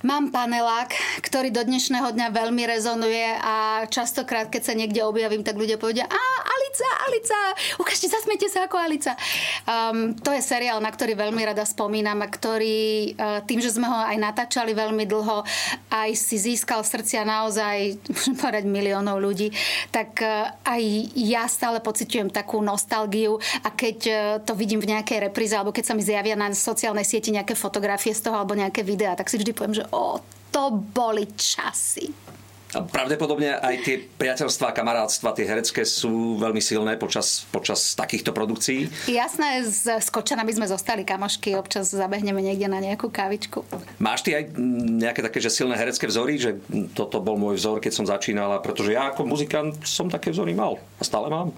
Mám 0.01 0.33
panelák, 0.33 0.89
ktorý 1.21 1.53
do 1.53 1.61
dnešného 1.61 2.09
dňa 2.17 2.33
veľmi 2.33 2.65
rezonuje 2.65 3.37
a 3.37 3.85
častokrát, 3.85 4.49
keď 4.49 4.61
sa 4.65 4.73
niekde 4.73 5.05
objavím, 5.05 5.45
tak 5.45 5.53
ľudia 5.53 5.77
povedia 5.77 6.09
a 6.09 6.21
Alica, 6.71 6.87
Alica, 7.03 7.39
ukážte, 7.83 8.07
zasmiete 8.07 8.47
sa 8.47 8.63
ako 8.63 8.79
Alica. 8.79 9.11
Um, 9.67 10.15
to 10.15 10.31
je 10.31 10.39
seriál, 10.39 10.79
na 10.79 10.87
ktorý 10.87 11.19
veľmi 11.19 11.43
rada 11.43 11.67
spomínam 11.67 12.23
a 12.23 12.31
ktorý 12.31 13.11
uh, 13.11 13.43
tým, 13.43 13.59
že 13.59 13.75
sme 13.75 13.91
ho 13.91 13.99
aj 14.07 14.15
natáčali 14.15 14.71
veľmi 14.71 15.03
dlho, 15.03 15.43
aj 15.91 16.09
si 16.15 16.39
získal 16.39 16.87
srdcia 16.87 17.27
naozaj, 17.27 17.99
môžem 18.07 18.35
povedať, 18.39 18.63
miliónov 18.71 19.19
ľudí, 19.19 19.51
tak 19.91 20.23
uh, 20.23 20.55
aj 20.63 21.11
ja 21.19 21.43
stále 21.51 21.83
pociťujem 21.83 22.31
takú 22.31 22.63
nostalgiu 22.63 23.35
a 23.67 23.75
keď 23.75 23.99
uh, 24.07 24.17
to 24.39 24.55
vidím 24.55 24.79
v 24.79 24.95
nejakej 24.95 25.27
repríze 25.27 25.51
alebo 25.51 25.75
keď 25.75 25.91
sa 25.91 25.93
mi 25.99 26.07
zjavia 26.07 26.39
na 26.39 26.55
sociálnej 26.55 27.03
sieti 27.03 27.35
nejaké 27.35 27.51
fotografie 27.51 28.15
z 28.15 28.31
toho 28.31 28.39
alebo 28.39 28.55
nejaké 28.55 28.79
videá, 28.79 29.19
tak 29.19 29.27
si 29.27 29.35
vždy 29.35 29.51
poviem, 29.51 29.75
že 29.75 29.85
o, 29.91 30.23
to 30.55 30.71
boli 30.71 31.27
časy. 31.35 32.15
Pravdepodobne 32.71 33.59
aj 33.59 33.75
tie 33.83 33.95
priateľstvá, 33.99 34.71
kamarátstva, 34.71 35.35
tie 35.35 35.43
herecké 35.43 35.83
sú 35.83 36.39
veľmi 36.39 36.63
silné 36.63 36.95
počas, 36.95 37.43
počas 37.51 37.91
takýchto 37.99 38.31
produkcií. 38.31 38.87
Jasné, 39.11 39.67
s, 39.67 39.83
s 39.83 40.07
kočanami 40.07 40.55
sme 40.55 40.71
zostali 40.71 41.03
kamošky, 41.03 41.59
občas 41.59 41.91
zabehneme 41.91 42.39
niekde 42.39 42.71
na 42.71 42.79
nejakú 42.79 43.11
kávičku. 43.11 43.67
Máš 43.99 44.23
ty 44.23 44.39
aj 44.39 44.55
nejaké 45.03 45.19
také, 45.19 45.43
že 45.43 45.51
silné 45.51 45.75
herecké 45.75 46.07
vzory, 46.07 46.39
že 46.39 46.55
toto 46.95 47.19
bol 47.19 47.35
môj 47.35 47.59
vzor, 47.59 47.83
keď 47.83 47.91
som 47.91 48.05
začínala, 48.07 48.63
pretože 48.63 48.95
ja 48.95 49.11
ako 49.11 49.27
muzikant 49.27 49.75
som 49.83 50.07
také 50.07 50.31
vzory 50.31 50.55
mal 50.55 50.79
a 50.95 51.03
stále 51.03 51.27
mám. 51.27 51.51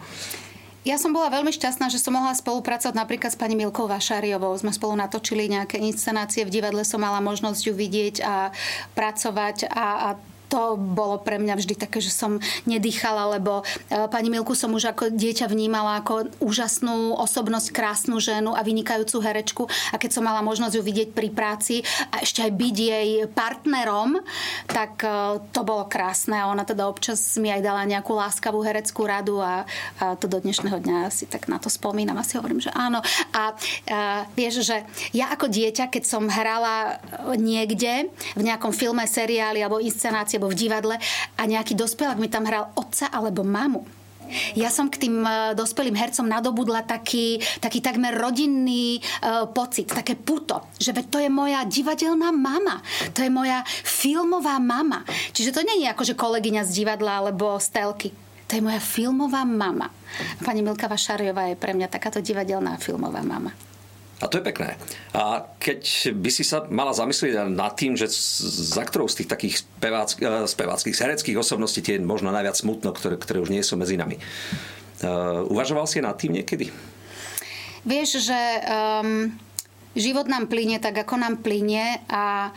Ja 0.84 1.00
som 1.00 1.16
bola 1.16 1.32
veľmi 1.32 1.48
šťastná, 1.56 1.88
že 1.88 1.96
som 1.96 2.12
mohla 2.12 2.36
spolupracovať 2.36 2.92
napríklad 2.92 3.32
s 3.32 3.40
pani 3.40 3.56
Milkou 3.56 3.88
Vašáriovou. 3.88 4.52
Sme 4.60 4.76
spolu 4.76 5.00
natočili 5.00 5.48
nejaké 5.48 5.80
inscenácie, 5.80 6.44
v 6.44 6.52
divadle 6.60 6.84
som 6.84 7.00
mala 7.00 7.24
možnosť 7.24 7.72
ju 7.72 7.74
vidieť 7.74 8.16
a 8.20 8.52
pracovať 8.92 9.72
a, 9.72 10.12
a 10.12 10.33
to 10.54 10.78
bolo 10.78 11.18
pre 11.18 11.42
mňa 11.42 11.58
vždy 11.58 11.74
také, 11.74 11.98
že 11.98 12.14
som 12.14 12.38
nedýchala, 12.70 13.42
lebo 13.42 13.66
e, 13.90 14.06
pani 14.06 14.30
Milku 14.30 14.54
som 14.54 14.70
už 14.70 14.94
ako 14.94 15.10
dieťa 15.10 15.50
vnímala 15.50 16.06
ako 16.06 16.30
úžasnú 16.38 17.18
osobnosť, 17.18 17.74
krásnu 17.74 18.22
ženu 18.22 18.54
a 18.54 18.62
vynikajúcu 18.62 19.18
herečku. 19.18 19.64
A 19.90 19.98
keď 19.98 20.14
som 20.14 20.30
mala 20.30 20.46
možnosť 20.46 20.78
ju 20.78 20.84
vidieť 20.86 21.10
pri 21.18 21.34
práci 21.34 21.82
a 22.14 22.22
ešte 22.22 22.46
aj 22.46 22.54
byť 22.54 22.76
jej 22.78 23.10
partnerom, 23.34 24.22
tak 24.70 25.02
e, 25.02 25.42
to 25.50 25.66
bolo 25.66 25.90
krásne. 25.90 26.38
A 26.38 26.54
ona 26.54 26.62
teda 26.70 26.86
občas 26.86 27.34
mi 27.42 27.50
aj 27.50 27.66
dala 27.66 27.90
nejakú 27.90 28.14
láskavú 28.14 28.62
hereckú 28.62 29.10
radu 29.10 29.42
a, 29.42 29.66
a 29.98 30.14
to 30.22 30.30
do 30.30 30.38
dnešného 30.38 30.78
dňa 30.78 31.10
si 31.10 31.26
tak 31.26 31.50
na 31.50 31.58
to 31.58 31.74
spomínam. 31.74 32.14
A 32.22 32.22
si 32.22 32.38
hovorím, 32.38 32.62
že 32.62 32.70
áno. 32.78 33.02
A, 33.34 33.58
a 33.90 34.30
vieš, 34.38 34.70
že 34.70 34.86
ja 35.18 35.34
ako 35.34 35.50
dieťa, 35.50 35.90
keď 35.90 36.04
som 36.06 36.30
hrala 36.30 37.02
niekde 37.42 38.14
v 38.38 38.42
nejakom 38.46 38.70
filme, 38.70 39.02
seriáli 39.10 39.58
alebo 39.66 39.82
inscenácii 39.82 40.43
alebo 40.44 40.52
v 40.52 40.60
divadle 40.60 40.96
a 41.40 41.42
nejaký 41.48 41.72
dospelák 41.80 42.20
mi 42.20 42.28
tam 42.28 42.44
hral 42.44 42.76
otca 42.76 43.08
alebo 43.08 43.48
mamu. 43.48 43.88
Ja 44.60 44.68
som 44.68 44.92
k 44.92 45.08
tým 45.08 45.24
e, 45.24 45.56
dospelým 45.56 45.96
hercom 45.96 46.28
nadobudla 46.28 46.84
taký, 46.84 47.40
taký 47.64 47.80
takmer 47.80 48.16
rodinný 48.18 49.00
uh, 49.24 49.46
pocit, 49.52 49.88
také 49.88 50.16
puto, 50.16 50.74
že 50.80 50.96
to 51.08 51.20
je 51.20 51.28
moja 51.32 51.64
divadelná 51.68 52.32
mama, 52.32 52.82
to 53.14 53.24
je 53.24 53.30
moja 53.30 53.62
filmová 53.68 54.58
mama. 54.60 55.06
Čiže 55.08 55.54
to 55.54 55.62
nie 55.64 55.86
je 55.86 55.88
ako, 55.92 56.04
že 56.04 56.20
kolegyňa 56.20 56.66
z 56.66 56.72
divadla 56.72 57.24
alebo 57.24 57.56
z 57.60 57.68
telky. 57.72 58.10
To 58.50 58.58
je 58.58 58.64
moja 58.64 58.82
filmová 58.82 59.48
mama. 59.48 59.92
Pani 60.42 60.66
Milka 60.66 60.92
Vašariová 60.92 61.54
je 61.54 61.60
pre 61.60 61.76
mňa 61.76 61.92
takáto 61.92 62.24
divadelná 62.24 62.80
filmová 62.80 63.22
mama. 63.22 63.54
A 64.22 64.30
to 64.30 64.40
je 64.40 64.46
pekné. 64.46 64.78
A 65.12 65.44
keď 65.58 66.14
by 66.16 66.30
si 66.30 66.46
sa 66.46 66.64
mala 66.70 66.94
zamyslieť 66.94 67.50
nad 67.50 67.74
tým, 67.74 67.98
že 67.98 68.08
za 68.74 68.84
ktorou 68.86 69.10
z 69.10 69.24
tých 69.24 69.30
takých 69.30 69.56
speváck, 69.66 70.10
eh, 70.22 70.46
speváckých, 70.48 70.96
hereckých 70.96 71.40
osobností 71.40 71.82
tie 71.82 71.98
možno 72.00 72.30
najviac 72.30 72.56
smutno, 72.56 72.94
ktoré, 72.94 73.20
ktoré 73.20 73.42
už 73.44 73.52
nie 73.52 73.66
sú 73.66 73.76
medzi 73.76 74.00
nami. 74.00 74.22
Uh, 75.04 75.44
uvažoval 75.52 75.84
si 75.84 76.00
nad 76.00 76.16
tým 76.16 76.40
niekedy? 76.40 76.72
Vieš, 77.84 78.24
že 78.24 78.40
um, 78.64 79.36
život 80.00 80.32
nám 80.32 80.48
plyne 80.48 80.80
tak, 80.80 80.96
ako 80.96 81.20
nám 81.20 81.44
plyne 81.44 82.00
a 82.08 82.56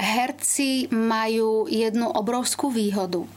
herci 0.00 0.88
majú 0.88 1.68
jednu 1.68 2.08
obrovskú 2.08 2.72
výhodu, 2.72 3.28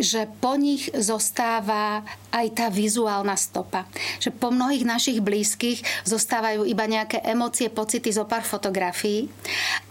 že 0.00 0.24
po 0.40 0.56
nich 0.56 0.88
zostáva 0.96 2.00
aj 2.32 2.46
tá 2.56 2.66
vizuálna 2.72 3.36
stopa. 3.36 3.84
Že 4.18 4.32
po 4.40 4.48
mnohých 4.48 4.88
našich 4.88 5.18
blízkych 5.20 5.84
zostávajú 6.08 6.64
iba 6.64 6.88
nejaké 6.88 7.20
emócie, 7.20 7.68
pocity 7.68 8.08
zo 8.08 8.24
pár 8.24 8.42
fotografií, 8.48 9.28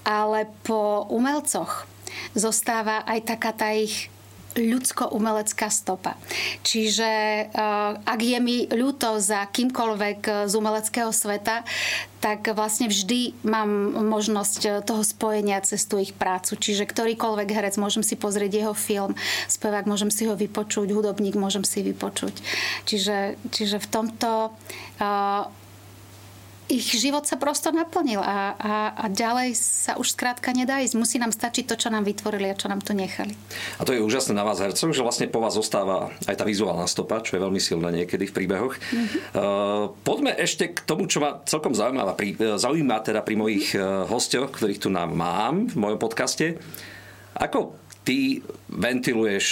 ale 0.01 0.49
po 0.65 1.05
umelcoch 1.13 1.85
zostáva 2.33 3.05
aj 3.05 3.19
taká 3.37 3.53
tá 3.53 3.69
ich 3.77 4.09
ľudsko-umelecká 4.57 5.69
stopa. 5.69 6.17
Čiže 6.65 7.09
eh, 7.09 7.49
ak 7.93 8.19
je 8.19 8.39
mi 8.41 8.65
ľúto 8.67 9.21
za 9.21 9.45
kýmkoľvek 9.45 10.19
eh, 10.25 10.35
z 10.49 10.53
umeleckého 10.57 11.13
sveta, 11.13 11.61
tak 12.17 12.49
vlastne 12.57 12.89
vždy 12.89 13.37
mám 13.45 13.69
možnosť 14.09 14.61
eh, 14.65 14.71
toho 14.81 15.05
spojenia 15.05 15.61
cez 15.61 15.85
tú 15.85 16.01
ich 16.01 16.17
prácu. 16.17 16.57
Čiže 16.57 16.89
ktorýkoľvek 16.89 17.49
herec, 17.53 17.77
môžem 17.77 18.01
si 18.01 18.17
pozrieť 18.17 18.65
jeho 18.65 18.73
film, 18.73 19.13
spevák, 19.45 19.85
môžem 19.85 20.09
si 20.09 20.25
ho 20.25 20.33
vypočuť, 20.33 20.89
hudobník 20.89 21.37
môžem 21.37 21.61
si 21.61 21.85
vypočuť. 21.85 22.33
Čiže, 22.89 23.37
čiže 23.53 23.77
v 23.77 23.87
tomto 23.87 24.51
uh, 24.51 25.45
ich 26.67 26.99
život 26.99 27.23
sa 27.23 27.39
prosto 27.39 27.71
naplnil 27.71 28.19
a, 28.19 28.53
a, 28.59 28.73
a 28.93 29.05
ďalej 29.07 29.55
sa 29.55 29.95
už 29.95 30.13
skrátka 30.15 30.51
nedá 30.51 30.83
ísť. 30.83 30.99
Musí 30.99 31.15
nám 31.15 31.31
stačiť 31.31 31.63
to, 31.63 31.79
čo 31.79 31.87
nám 31.87 32.03
vytvorili 32.03 32.51
a 32.51 32.59
čo 32.59 32.67
nám 32.67 32.83
tu 32.83 32.91
nechali. 32.91 33.31
A 33.79 33.87
to 33.87 33.95
je 33.95 34.03
úžasné 34.03 34.35
na 34.35 34.43
vás 34.43 34.59
hercov, 34.59 34.91
že 34.91 35.01
vlastne 35.03 35.31
po 35.31 35.39
vás 35.39 35.55
zostáva 35.55 36.11
aj 36.27 36.35
tá 36.35 36.43
vizuálna 36.43 36.83
stopa, 36.85 37.23
čo 37.23 37.39
je 37.39 37.43
veľmi 37.43 37.59
silná 37.63 37.87
niekedy 37.91 38.27
v 38.27 38.35
príbehoch. 38.35 38.75
Mm-hmm. 38.75 39.19
Uh, 39.31 39.95
poďme 40.03 40.35
ešte 40.35 40.75
k 40.75 40.79
tomu, 40.83 41.07
čo 41.07 41.23
ma 41.23 41.39
celkom 41.47 41.71
zaujíma, 41.71 42.13
pri, 42.19 42.35
e, 42.35 42.59
zaujíma 42.59 42.99
teda 42.99 43.23
pri 43.23 43.35
mojich 43.39 43.71
mm-hmm. 43.71 44.11
hostoch, 44.11 44.51
ktorých 44.51 44.83
tu 44.83 44.89
nám 44.91 45.15
mám 45.15 45.71
v 45.71 45.75
mojom 45.79 45.99
podcaste. 45.99 46.59
Ako 47.37 47.79
ty 48.07 48.39
ventiluješ 48.71 49.45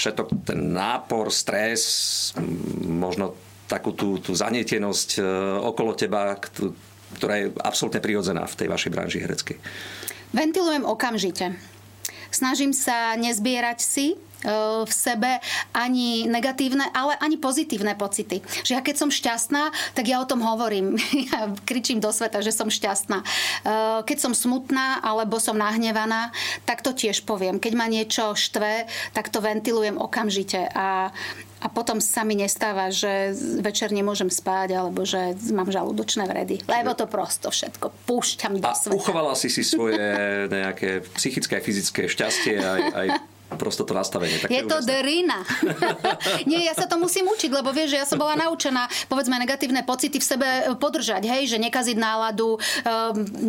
všetok 0.00 0.44
ten 0.44 0.76
nápor, 0.76 1.32
stres, 1.32 1.82
možno 2.84 3.47
takú 3.68 3.92
tú, 3.92 4.16
tú 4.18 4.32
zanietenosť 4.32 5.20
e, 5.20 5.22
okolo 5.62 5.92
teba, 5.92 6.34
ktorá 7.20 7.34
je 7.38 7.46
absolútne 7.60 8.00
prirodzená 8.00 8.48
v 8.48 8.56
tej 8.64 8.68
vašej 8.72 8.90
branži 8.90 9.18
hereckej? 9.20 9.56
Ventilujem 10.32 10.88
okamžite. 10.88 11.56
Snažím 12.28 12.72
sa 12.76 13.16
nezbierať 13.16 13.78
si 13.80 14.06
v 14.84 14.92
sebe 14.92 15.42
ani 15.74 16.30
negatívne, 16.30 16.86
ale 16.94 17.18
ani 17.18 17.40
pozitívne 17.40 17.98
pocity. 17.98 18.38
Že 18.62 18.72
ja 18.78 18.82
keď 18.82 18.96
som 18.96 19.10
šťastná, 19.10 19.74
tak 19.98 20.06
ja 20.06 20.22
o 20.22 20.28
tom 20.28 20.42
hovorím. 20.42 20.94
Ja 21.28 21.50
kričím 21.66 22.00
do 22.00 22.08
sveta, 22.08 22.40
že 22.40 22.54
som 22.54 22.72
šťastná. 22.72 23.20
Keď 24.06 24.18
som 24.22 24.32
smutná 24.32 25.02
alebo 25.02 25.36
som 25.42 25.58
nahnevaná, 25.58 26.30
tak 26.64 26.80
to 26.80 26.94
tiež 26.94 27.26
poviem. 27.26 27.60
Keď 27.60 27.72
ma 27.74 27.84
niečo 27.90 28.32
štve, 28.32 28.88
tak 29.12 29.28
to 29.28 29.42
ventilujem 29.42 29.98
okamžite. 29.98 30.70
A 30.72 31.12
a 31.58 31.66
potom 31.66 31.98
sa 31.98 32.22
mi 32.22 32.38
nestáva, 32.38 32.86
že 32.94 33.34
večer 33.58 33.90
nemôžem 33.90 34.30
spať 34.30 34.78
alebo 34.78 35.02
že 35.02 35.34
mám 35.50 35.66
žalúdočné 35.66 36.30
vredy. 36.30 36.62
Lebo 36.70 36.94
to 36.94 37.10
prosto 37.10 37.50
všetko 37.50 37.90
púšťam 38.06 38.62
do 38.62 38.62
sveta. 38.62 38.94
A 38.94 38.98
uchovala 38.98 39.34
si 39.34 39.50
si 39.50 39.66
svoje 39.66 39.98
nejaké 40.46 41.02
psychické 41.18 41.58
a 41.58 41.62
fyzické 41.62 42.06
šťastie 42.06 42.62
aj, 42.62 42.82
aj 42.94 43.08
prosto 43.56 43.88
to 43.88 43.96
nastavenie. 43.96 44.36
Také 44.36 44.60
je 44.60 44.62
to 44.68 44.78
drina. 44.84 45.40
Nie, 46.50 46.68
ja 46.68 46.74
sa 46.76 46.84
to 46.84 47.00
musím 47.00 47.30
učiť, 47.32 47.48
lebo 47.48 47.72
vieš, 47.72 47.96
že 47.96 48.00
ja 48.04 48.06
som 48.06 48.20
bola 48.20 48.36
naučená, 48.36 48.90
povedzme, 49.08 49.40
negatívne 49.40 49.80
pocity 49.88 50.20
v 50.20 50.26
sebe 50.26 50.48
podržať, 50.76 51.24
hej, 51.24 51.48
že 51.48 51.56
nekaziť 51.56 51.96
náladu, 51.96 52.56
um, 52.56 52.60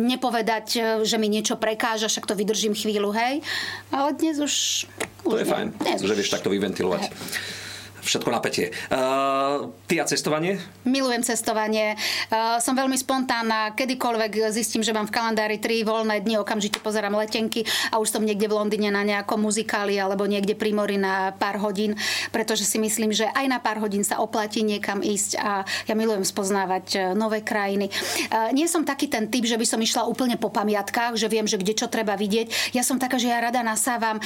nepovedať, 0.08 0.66
e, 0.76 0.80
že 1.04 1.20
mi 1.20 1.28
niečo 1.28 1.60
prekáža, 1.60 2.08
však 2.08 2.24
to 2.24 2.32
vydržím 2.32 2.72
chvíľu, 2.72 3.12
hej. 3.12 3.44
Ale 3.92 4.16
dnes 4.16 4.40
už... 4.40 4.86
To 5.28 5.36
už 5.36 5.44
je 5.44 5.48
fajn, 5.52 5.66
že 6.00 6.16
vieš 6.16 6.32
takto 6.32 6.48
vyventilovať. 6.48 7.02
Hej. 7.04 7.59
Všetko 8.02 8.28
napätie. 8.32 8.72
Uh, 8.88 9.72
ty 9.86 10.00
a 10.00 10.04
cestovanie? 10.04 10.60
Milujem 10.84 11.22
cestovanie. 11.24 11.94
Uh, 12.28 12.58
som 12.58 12.74
veľmi 12.74 12.96
spontánna. 12.96 13.72
Kedykoľvek 13.76 14.52
zistím, 14.52 14.82
že 14.82 14.92
mám 14.96 15.06
v 15.06 15.14
kalendári 15.14 15.56
tri 15.60 15.84
voľné 15.84 16.24
dni, 16.24 16.40
okamžite 16.40 16.80
pozerám 16.80 17.16
letenky 17.16 17.64
a 17.92 18.00
už 18.00 18.16
som 18.16 18.22
niekde 18.24 18.48
v 18.48 18.56
Londýne 18.56 18.90
na 18.90 19.04
nejakom 19.04 19.38
muzikáli 19.40 19.96
alebo 20.00 20.24
niekde 20.26 20.56
pri 20.56 20.72
mori 20.72 20.96
na 20.96 21.32
pár 21.36 21.60
hodín, 21.60 21.94
pretože 22.34 22.64
si 22.64 22.80
myslím, 22.80 23.12
že 23.12 23.28
aj 23.30 23.46
na 23.46 23.58
pár 23.60 23.78
hodín 23.80 24.02
sa 24.02 24.18
oplatí 24.18 24.64
niekam 24.64 25.04
ísť 25.04 25.30
a 25.38 25.64
ja 25.88 25.94
milujem 25.94 26.24
spoznávať 26.24 26.86
e, 26.94 26.98
nové 27.14 27.44
krajiny. 27.44 27.92
Uh, 28.30 28.50
nie 28.54 28.66
som 28.66 28.86
taký 28.86 29.10
ten 29.10 29.28
typ, 29.28 29.44
že 29.44 29.56
by 29.56 29.66
som 29.66 29.80
išla 29.80 30.06
úplne 30.06 30.40
po 30.40 30.48
pamiatkách, 30.48 31.16
že 31.16 31.28
viem, 31.28 31.44
že 31.44 31.60
kde 31.60 31.74
čo 31.76 31.86
treba 31.86 32.16
vidieť. 32.16 32.74
Ja 32.76 32.82
som 32.86 32.96
taká, 32.96 33.20
že 33.20 33.28
ja 33.28 33.40
rada 33.40 33.60
nasávam 33.60 34.18
um, 34.18 34.22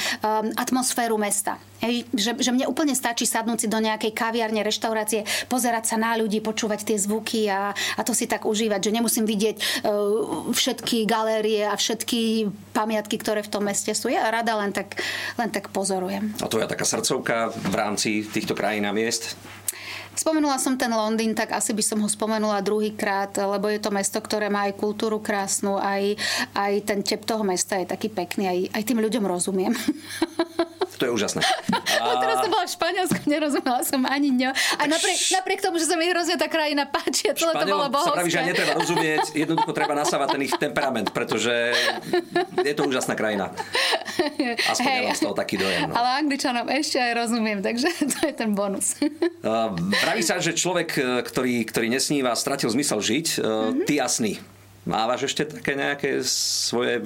atmosféru 0.55 1.17
mesta. 1.19 1.57
Hej, 1.83 2.07
že, 2.15 2.31
že 2.39 2.51
mne 2.55 2.71
úplne 2.71 2.95
stačí 2.95 3.27
sadnúť 3.27 3.64
si 3.65 3.73
do 3.73 3.81
nejakej 3.81 4.13
kaviarne, 4.13 4.61
reštaurácie, 4.61 5.25
pozerať 5.49 5.89
sa 5.89 5.97
na 5.97 6.13
ľudí, 6.13 6.45
počúvať 6.45 6.85
tie 6.85 6.97
zvuky 7.01 7.49
a, 7.49 7.73
a 7.73 8.01
to 8.05 8.13
si 8.13 8.29
tak 8.29 8.45
užívať, 8.45 8.77
že 8.77 8.93
nemusím 8.93 9.25
vidieť 9.25 9.57
uh, 9.57 10.53
všetky 10.53 11.09
galérie 11.09 11.65
a 11.65 11.73
všetky 11.73 12.45
pamiatky, 12.77 13.17
ktoré 13.17 13.41
v 13.41 13.49
tom 13.49 13.65
meste 13.65 13.89
sú. 13.97 14.13
Ja 14.13 14.29
rada 14.29 14.53
len 14.61 14.69
tak, 14.69 15.01
len 15.41 15.49
tak 15.49 15.73
pozorujem. 15.73 16.37
A 16.37 16.45
to 16.45 16.61
je 16.61 16.69
taká 16.69 16.85
srdcovka 16.85 17.49
v 17.49 17.73
rámci 17.73 18.09
týchto 18.29 18.53
krajín 18.53 18.85
a 18.85 18.93
miest? 18.93 19.33
Spomenula 20.15 20.55
som 20.55 20.79
ten 20.79 20.93
Londýn, 20.95 21.35
tak 21.35 21.51
asi 21.51 21.75
by 21.75 21.83
som 21.83 21.99
ho 21.99 22.07
spomenula 22.07 22.63
druhýkrát, 22.63 23.35
lebo 23.35 23.67
je 23.67 23.83
to 23.83 23.91
mesto, 23.91 24.15
ktoré 24.23 24.47
má 24.47 24.63
aj 24.63 24.79
kultúru 24.79 25.19
krásnu, 25.19 25.75
aj, 25.75 26.15
aj 26.55 26.73
ten 26.87 27.03
tep 27.03 27.27
toho 27.27 27.43
mesta 27.43 27.75
je 27.75 27.91
taký 27.91 28.07
pekný, 28.07 28.47
aj, 28.47 28.59
aj 28.79 28.83
tým 28.87 29.03
ľuďom 29.03 29.27
rozumiem. 29.27 29.75
To 30.99 31.03
je 31.07 31.11
úžasné. 31.11 31.41
A... 32.05 32.21
Teraz 32.21 32.43
som 32.43 32.49
bola 32.51 32.65
v 32.67 32.73
Španielsku, 32.75 33.19
nerozumela 33.25 33.81
som 33.81 34.01
ani 34.05 34.29
ňo. 34.29 34.51
A 34.51 34.83
napriek, 34.85 35.19
napriek 35.33 35.59
tomu, 35.63 35.81
že 35.81 35.89
sa 35.89 35.95
mi 35.97 36.05
hrozne 36.05 36.35
tá 36.37 36.45
krajina 36.45 36.85
páči, 36.85 37.31
celé 37.33 37.53
to 37.55 37.65
bolo 37.65 37.87
bohovské. 37.89 38.11
sa 38.11 38.17
praví, 38.19 38.29
že 38.29 38.41
netreba 38.45 38.73
rozumieť, 38.77 39.23
jednoducho 39.33 39.71
treba 39.73 39.93
nasávať 39.97 40.27
ten 40.37 40.41
ich 40.45 40.55
temperament, 40.55 41.07
pretože 41.09 41.73
je 42.61 42.73
to 42.77 42.85
úžasná 42.85 43.17
krajina. 43.17 43.49
Aspoň 44.69 44.85
hey, 44.85 45.01
ja 45.01 45.09
mám 45.09 45.17
z 45.17 45.23
toho 45.23 45.35
taký 45.35 45.55
dojem. 45.57 45.89
No. 45.89 45.93
Ale 45.97 46.09
Angličanom 46.21 46.67
ešte 46.69 46.97
aj 47.01 47.11
rozumiem, 47.15 47.59
takže 47.65 47.89
to 48.13 48.17
je 48.27 48.33
ten 48.35 48.51
bonus. 48.53 48.99
Uh, 49.01 49.73
praví 50.03 50.21
sa, 50.21 50.37
že 50.37 50.53
človek, 50.53 50.89
e, 50.97 51.01
ktorý, 51.25 51.65
ktorý 51.67 51.87
nesníva, 51.89 52.35
stratil 52.37 52.69
zmysel 52.69 53.01
žiť. 53.01 53.27
Uh, 53.39 53.85
ty 53.87 53.97
a 53.97 54.07
sny. 54.07 54.37
Mávaš 54.85 55.33
ešte 55.33 55.49
také 55.49 55.73
nejaké 55.73 56.21
svoje 56.21 57.01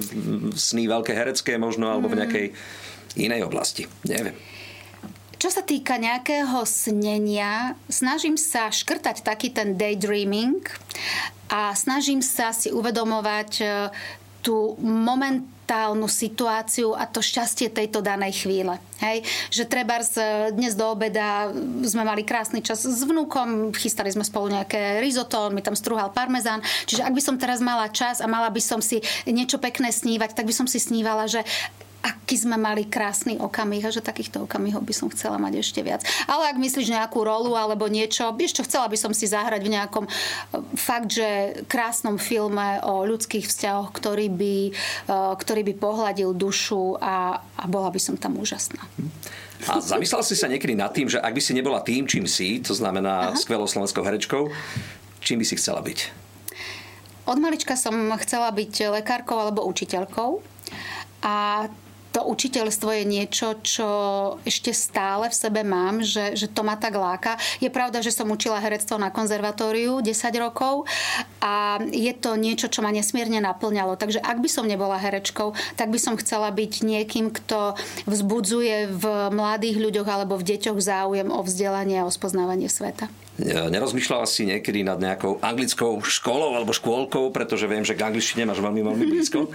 sny, 0.52 0.84
veľké 0.84 1.16
herecké 1.16 1.56
možno, 1.56 1.88
alebo 1.88 2.12
v 2.12 2.16
mhm. 2.16 2.20
nejakej 2.20 2.46
inej 3.18 3.46
oblasti. 3.46 3.86
Neviem. 4.06 4.36
Čo 5.40 5.48
sa 5.48 5.64
týka 5.64 5.96
nejakého 5.96 6.68
snenia, 6.68 7.72
snažím 7.88 8.36
sa 8.36 8.68
škrtať 8.68 9.24
taký 9.24 9.48
ten 9.48 9.72
daydreaming 9.72 10.60
a 11.48 11.72
snažím 11.72 12.20
sa 12.20 12.52
si 12.52 12.68
uvedomovať 12.68 13.50
e, 13.56 13.64
tú 14.44 14.76
momentálnu 14.84 16.04
situáciu 16.12 16.92
a 16.92 17.08
to 17.08 17.24
šťastie 17.24 17.72
tejto 17.72 18.04
danej 18.04 18.44
chvíle. 18.44 18.76
Hej? 19.00 19.24
Že 19.48 19.64
treba 19.64 20.04
dnes 20.52 20.76
do 20.76 20.92
obeda 20.92 21.48
sme 21.88 22.04
mali 22.04 22.20
krásny 22.20 22.60
čas 22.60 22.84
s 22.84 23.00
vnúkom, 23.00 23.72
chystali 23.72 24.12
sme 24.12 24.28
spolu 24.28 24.52
nejaké 24.52 25.00
risotto, 25.00 25.40
on 25.40 25.56
mi 25.56 25.64
tam 25.64 25.72
strúhal 25.72 26.12
parmezán. 26.12 26.60
Čiže 26.84 27.00
ak 27.00 27.16
by 27.16 27.22
som 27.24 27.40
teraz 27.40 27.64
mala 27.64 27.88
čas 27.88 28.20
a 28.20 28.28
mala 28.28 28.52
by 28.52 28.60
som 28.60 28.84
si 28.84 29.00
niečo 29.24 29.56
pekné 29.56 29.88
snívať, 29.88 30.36
tak 30.36 30.44
by 30.44 30.52
som 30.52 30.68
si 30.68 30.76
snívala, 30.76 31.24
že 31.24 31.40
aký 32.00 32.36
sme 32.40 32.56
mali 32.56 32.88
krásny 32.88 33.36
okamih 33.36 33.84
a 33.84 33.92
že 33.92 34.00
takýchto 34.00 34.48
okamihov 34.48 34.80
by 34.86 34.94
som 34.96 35.12
chcela 35.12 35.36
mať 35.36 35.60
ešte 35.60 35.80
viac. 35.84 36.00
Ale 36.24 36.48
ak 36.48 36.56
myslíš 36.56 36.94
nejakú 36.96 37.20
rolu 37.20 37.52
alebo 37.58 37.90
niečo, 37.92 38.32
vieš 38.32 38.60
čo, 38.60 38.66
chcela 38.66 38.88
by 38.88 38.96
som 38.96 39.12
si 39.12 39.28
zahrať 39.28 39.60
v 39.60 39.74
nejakom 39.76 40.04
e, 40.08 40.10
fakt, 40.80 41.12
že 41.12 41.60
krásnom 41.68 42.16
filme 42.16 42.80
o 42.86 43.04
ľudských 43.04 43.44
vzťahoch, 43.44 43.92
ktorý 43.92 44.32
by, 44.32 44.56
e, 44.70 44.72
ktorý 45.36 45.62
by 45.72 45.74
pohľadil 45.76 46.30
dušu 46.32 46.96
a, 47.02 47.36
a 47.36 47.64
bola 47.68 47.92
by 47.92 48.00
som 48.00 48.16
tam 48.16 48.40
úžasná. 48.40 48.80
A 49.68 49.76
zamyslel 49.76 50.24
si 50.24 50.32
sa 50.32 50.48
niekedy 50.48 50.72
nad 50.72 50.88
tým, 50.88 51.04
že 51.04 51.20
ak 51.20 51.36
by 51.36 51.42
si 51.44 51.52
nebola 51.52 51.84
tým, 51.84 52.08
čím 52.08 52.24
si, 52.24 52.64
to 52.64 52.72
znamená 52.72 53.34
Aha. 53.34 53.36
skvelou 53.36 53.68
slovenskou 53.68 54.00
herečkou, 54.00 54.48
čím 55.20 55.44
by 55.44 55.44
si 55.44 55.60
chcela 55.60 55.84
byť? 55.84 55.98
Od 57.28 57.36
malička 57.36 57.76
som 57.76 57.92
chcela 58.24 58.48
byť 58.48 58.96
lekárkou 59.02 59.36
alebo 59.36 59.68
učiteľkou. 59.68 60.40
A 61.20 61.68
to 62.10 62.26
učiteľstvo 62.26 62.90
je 62.90 63.04
niečo, 63.06 63.48
čo 63.62 63.88
ešte 64.42 64.74
stále 64.74 65.30
v 65.30 65.36
sebe 65.36 65.62
mám, 65.62 66.02
že, 66.02 66.34
že 66.34 66.50
to 66.50 66.66
ma 66.66 66.74
tak 66.74 66.98
láka. 66.98 67.38
Je 67.62 67.70
pravda, 67.70 68.02
že 68.02 68.10
som 68.10 68.26
učila 68.30 68.58
herectvo 68.58 68.98
na 68.98 69.14
konzervatóriu 69.14 70.02
10 70.02 70.10
rokov 70.42 70.90
a 71.38 71.78
je 71.94 72.10
to 72.18 72.34
niečo, 72.34 72.66
čo 72.66 72.82
ma 72.82 72.90
nesmierne 72.90 73.38
naplňalo. 73.38 73.94
Takže 73.94 74.18
ak 74.18 74.42
by 74.42 74.48
som 74.50 74.66
nebola 74.66 74.98
herečkou, 74.98 75.54
tak 75.78 75.94
by 75.94 75.98
som 76.02 76.18
chcela 76.18 76.50
byť 76.50 76.72
niekým, 76.82 77.30
kto 77.30 77.78
vzbudzuje 78.10 78.90
v 78.90 79.04
mladých 79.30 79.78
ľuďoch 79.78 80.08
alebo 80.10 80.34
v 80.34 80.46
deťoch 80.50 80.78
záujem 80.82 81.30
o 81.30 81.40
vzdelanie 81.46 82.02
a 82.02 82.06
o 82.06 82.10
spoznávanie 82.10 82.66
sveta. 82.66 83.06
Nerozmýšľala 83.40 84.28
si 84.28 84.44
niekedy 84.44 84.84
nad 84.84 85.00
nejakou 85.00 85.40
anglickou 85.40 85.96
školou 86.04 86.60
alebo 86.60 86.76
škôlkou, 86.76 87.32
pretože 87.32 87.64
viem, 87.64 87.86
že 87.86 87.96
k 87.96 88.04
angličtine 88.04 88.44
máš 88.44 88.60
veľmi, 88.60 88.84
veľmi 88.84 89.04
blízko? 89.08 89.48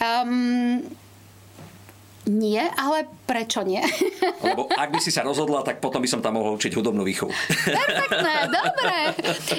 um, 0.00 0.80
nie, 2.32 2.64
ale 2.80 3.04
prečo 3.28 3.60
nie? 3.60 3.84
Lebo 4.46 4.66
ak 4.72 4.88
by 4.88 5.00
si 5.00 5.12
sa 5.12 5.20
rozhodla, 5.20 5.60
tak 5.60 5.78
potom 5.84 6.00
by 6.00 6.08
som 6.08 6.24
tam 6.24 6.40
mohol 6.40 6.56
učiť 6.56 6.72
hudobnú 6.72 7.04
výchovu. 7.04 7.32
Perfektné, 7.68 8.34
dobre. 8.48 8.96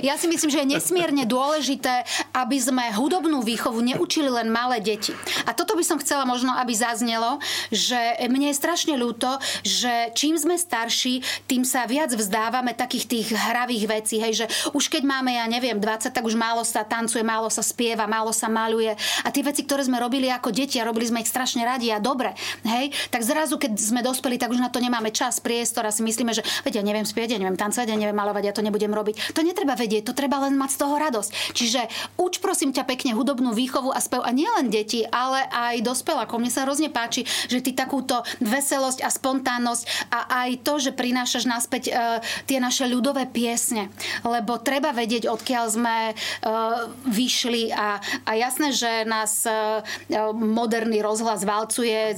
Ja 0.01 0.17
si 0.17 0.25
myslím, 0.25 0.49
že 0.49 0.61
je 0.65 0.71
nesmierne 0.77 1.23
dôležité, 1.29 2.03
aby 2.33 2.57
sme 2.57 2.89
hudobnú 2.91 3.45
výchovu 3.45 3.79
neučili 3.79 4.27
len 4.27 4.49
malé 4.49 4.81
deti. 4.81 5.13
A 5.45 5.53
toto 5.53 5.77
by 5.77 5.85
som 5.85 6.01
chcela 6.01 6.25
možno, 6.25 6.51
aby 6.57 6.73
zaznelo, 6.73 7.37
že 7.69 7.97
mne 8.25 8.49
je 8.51 8.59
strašne 8.59 8.95
ľúto, 8.97 9.37
že 9.61 10.11
čím 10.17 10.35
sme 10.35 10.57
starší, 10.57 11.21
tým 11.45 11.61
sa 11.63 11.85
viac 11.85 12.09
vzdávame 12.11 12.73
takých 12.73 13.05
tých 13.05 13.27
hravých 13.31 13.85
vecí. 13.85 14.17
Hej, 14.17 14.33
že 14.43 14.45
už 14.73 14.89
keď 14.89 15.05
máme, 15.05 15.37
ja 15.37 15.45
neviem, 15.45 15.77
20, 15.77 16.09
tak 16.09 16.23
už 16.25 16.33
málo 16.33 16.65
sa 16.65 16.81
tancuje, 16.81 17.21
málo 17.21 17.47
sa 17.53 17.61
spieva, 17.61 18.09
málo 18.09 18.33
sa 18.33 18.49
maluje. 18.49 18.95
A 19.23 19.27
tie 19.29 19.45
veci, 19.45 19.61
ktoré 19.67 19.85
sme 19.85 20.01
robili 20.01 20.31
ako 20.31 20.49
deti 20.49 20.81
a 20.81 20.87
robili 20.87 21.07
sme 21.07 21.21
ich 21.21 21.29
strašne 21.29 21.61
radi 21.67 21.93
a 21.93 22.01
dobre, 22.01 22.33
hej, 22.63 22.91
tak 23.11 23.21
zrazu, 23.23 23.59
keď 23.59 23.75
sme 23.75 24.01
dospeli, 24.03 24.39
tak 24.39 24.51
už 24.51 24.59
na 24.59 24.71
to 24.71 24.79
nemáme 24.79 25.11
čas, 25.11 25.39
priestor 25.43 25.87
a 25.87 25.91
si 25.91 26.03
myslíme, 26.03 26.31
že 26.35 26.43
vedia, 26.63 26.83
ja 26.83 26.87
neviem 26.87 27.07
spievať, 27.07 27.35
ja 27.35 27.39
neviem 27.39 27.59
tancovať, 27.59 27.87
ja 27.87 27.97
neviem 27.99 28.15
malovať, 28.15 28.43
ja 28.43 28.53
to 28.55 28.65
nebudem 28.65 28.91
robiť. 28.91 29.35
To 29.37 29.45
netreba 29.45 29.75
vedieť, 29.79 30.11
to 30.11 30.17
treba 30.17 30.43
len 30.43 30.59
mať 30.59 30.75
z 30.75 30.77
toho 30.83 30.95
radosť. 30.99 31.31
Čiže 31.55 31.81
uč 32.19 32.43
prosím 32.43 32.75
ťa 32.75 32.83
pekne 32.83 33.15
hudobnú 33.15 33.55
výchovu 33.55 33.95
a 33.95 33.99
spev 34.03 34.25
a 34.25 34.31
nielen 34.35 34.67
deti, 34.67 35.07
ale 35.07 35.47
aj 35.47 35.85
dospelákov. 35.85 36.43
Mne 36.43 36.51
sa 36.51 36.67
hrozne 36.67 36.91
páči, 36.91 37.23
že 37.47 37.63
ty 37.63 37.71
takúto 37.71 38.25
veselosť 38.43 38.99
a 39.05 39.09
spontánnosť 39.11 39.83
a 40.11 40.19
aj 40.43 40.49
to, 40.65 40.73
že 40.79 40.91
prinášaš 40.91 41.47
naspäť 41.47 41.83
uh, 41.91 42.19
tie 42.49 42.59
naše 42.59 42.87
ľudové 42.89 43.27
piesne. 43.29 43.93
Lebo 44.27 44.59
treba 44.59 44.91
vedieť, 44.91 45.31
odkiaľ 45.31 45.65
sme 45.71 45.97
uh, 46.11 46.89
vyšli 47.07 47.71
a, 47.71 47.99
a 48.27 48.31
jasné, 48.35 48.75
že 48.75 48.91
nás 49.07 49.47
uh, 49.47 49.85
moderný 50.33 50.99
rozhlas 50.99 51.45
valcuje 51.47 52.15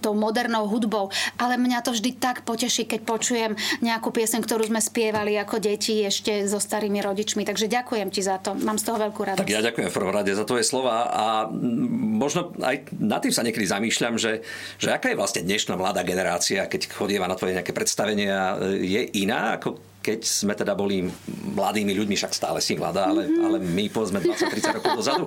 tou 0.00 0.16
modernou 0.16 0.66
hudbou, 0.66 1.12
ale 1.36 1.60
mňa 1.60 1.84
to 1.84 1.92
vždy 1.92 2.16
tak 2.16 2.42
poteší, 2.42 2.88
keď 2.88 3.00
počujem 3.04 3.52
nejakú 3.84 4.10
piesen, 4.10 4.42
ktorú 4.42 4.66
sme 4.66 4.80
spievali 4.82 5.36
ako 5.38 5.60
deti 5.62 6.02
ešte 6.02 6.48
so 6.48 6.58
starými 6.58 7.00
rodičmi. 7.04 7.46
Takže 7.46 7.70
ďakujem 7.70 8.08
ti 8.10 8.24
za 8.24 8.40
to. 8.42 8.56
Mám 8.56 8.80
z 8.80 8.84
toho 8.90 8.98
veľkú 8.98 9.20
radosť. 9.22 9.42
Tak 9.46 9.52
ja 9.52 9.62
ďakujem 9.62 9.88
v 9.88 9.94
prvom 9.94 10.12
rade 10.12 10.32
za 10.34 10.44
tvoje 10.48 10.64
slova 10.66 11.12
a 11.12 11.24
možno 12.16 12.56
aj 12.58 12.90
nad 12.98 13.20
tým 13.22 13.32
sa 13.32 13.44
niekedy 13.46 13.66
zamýšľam, 13.68 14.18
že, 14.18 14.42
že 14.80 14.88
aká 14.90 15.12
je 15.12 15.18
vlastne 15.20 15.44
dnešná 15.46 15.78
mladá 15.78 16.02
generácia, 16.02 16.66
keď 16.66 16.90
chodieva 16.90 17.30
na 17.30 17.38
tvoje 17.38 17.54
nejaké 17.54 17.70
predstavenia, 17.76 18.58
je 18.80 19.02
iná 19.20 19.60
ako 19.60 19.78
keď 20.06 20.22
sme 20.22 20.54
teda 20.54 20.78
boli 20.78 21.02
mladými 21.58 21.90
ľuďmi, 21.90 22.14
však 22.14 22.30
stále 22.30 22.62
si 22.62 22.78
mladá, 22.78 23.10
ale, 23.10 23.26
mm-hmm. 23.26 23.42
ale 23.42 23.56
my 23.58 23.84
povedzme 23.90 24.22
20-30 24.22 24.78
rokov 24.78 24.90
dozadu. 25.02 25.26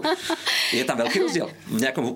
Je 0.71 0.87
tam 0.87 0.95
veľký 1.03 1.17
rozdiel 1.27 1.51
v 1.67 1.79
nejakom 1.83 2.05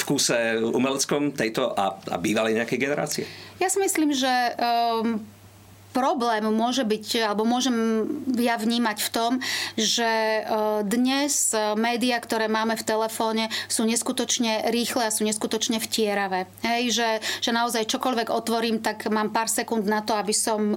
vkuse 0.00 0.64
umeleckom 0.72 1.36
tejto 1.36 1.68
a, 1.76 2.00
a 2.00 2.16
bývalej 2.16 2.56
nejakej 2.56 2.78
generácie? 2.80 3.24
Ja 3.60 3.68
si 3.68 3.76
myslím, 3.76 4.16
že 4.16 4.56
um, 4.56 5.20
problém 5.96 6.44
môže 6.52 6.84
byť, 6.84 7.24
alebo 7.24 7.48
môžem 7.48 8.04
ja 8.36 8.60
vnímať 8.60 8.98
v 9.00 9.08
tom, 9.08 9.32
že 9.80 10.04
e, 10.04 10.40
dnes 10.84 11.56
médiá, 11.72 12.20
ktoré 12.20 12.52
máme 12.52 12.76
v 12.76 12.84
telefóne, 12.84 13.48
sú 13.64 13.88
neskutočne 13.88 14.68
rýchle 14.68 15.08
a 15.08 15.14
sú 15.14 15.24
neskutočne 15.24 15.80
vtieravé. 15.80 16.44
Hej, 16.60 17.00
že, 17.00 17.08
že 17.40 17.50
naozaj 17.56 17.88
čokoľvek 17.88 18.28
otvorím, 18.28 18.84
tak 18.84 19.08
mám 19.08 19.32
pár 19.32 19.48
sekúnd 19.48 19.88
na 19.88 20.04
to, 20.04 20.12
aby 20.12 20.36
som 20.36 20.76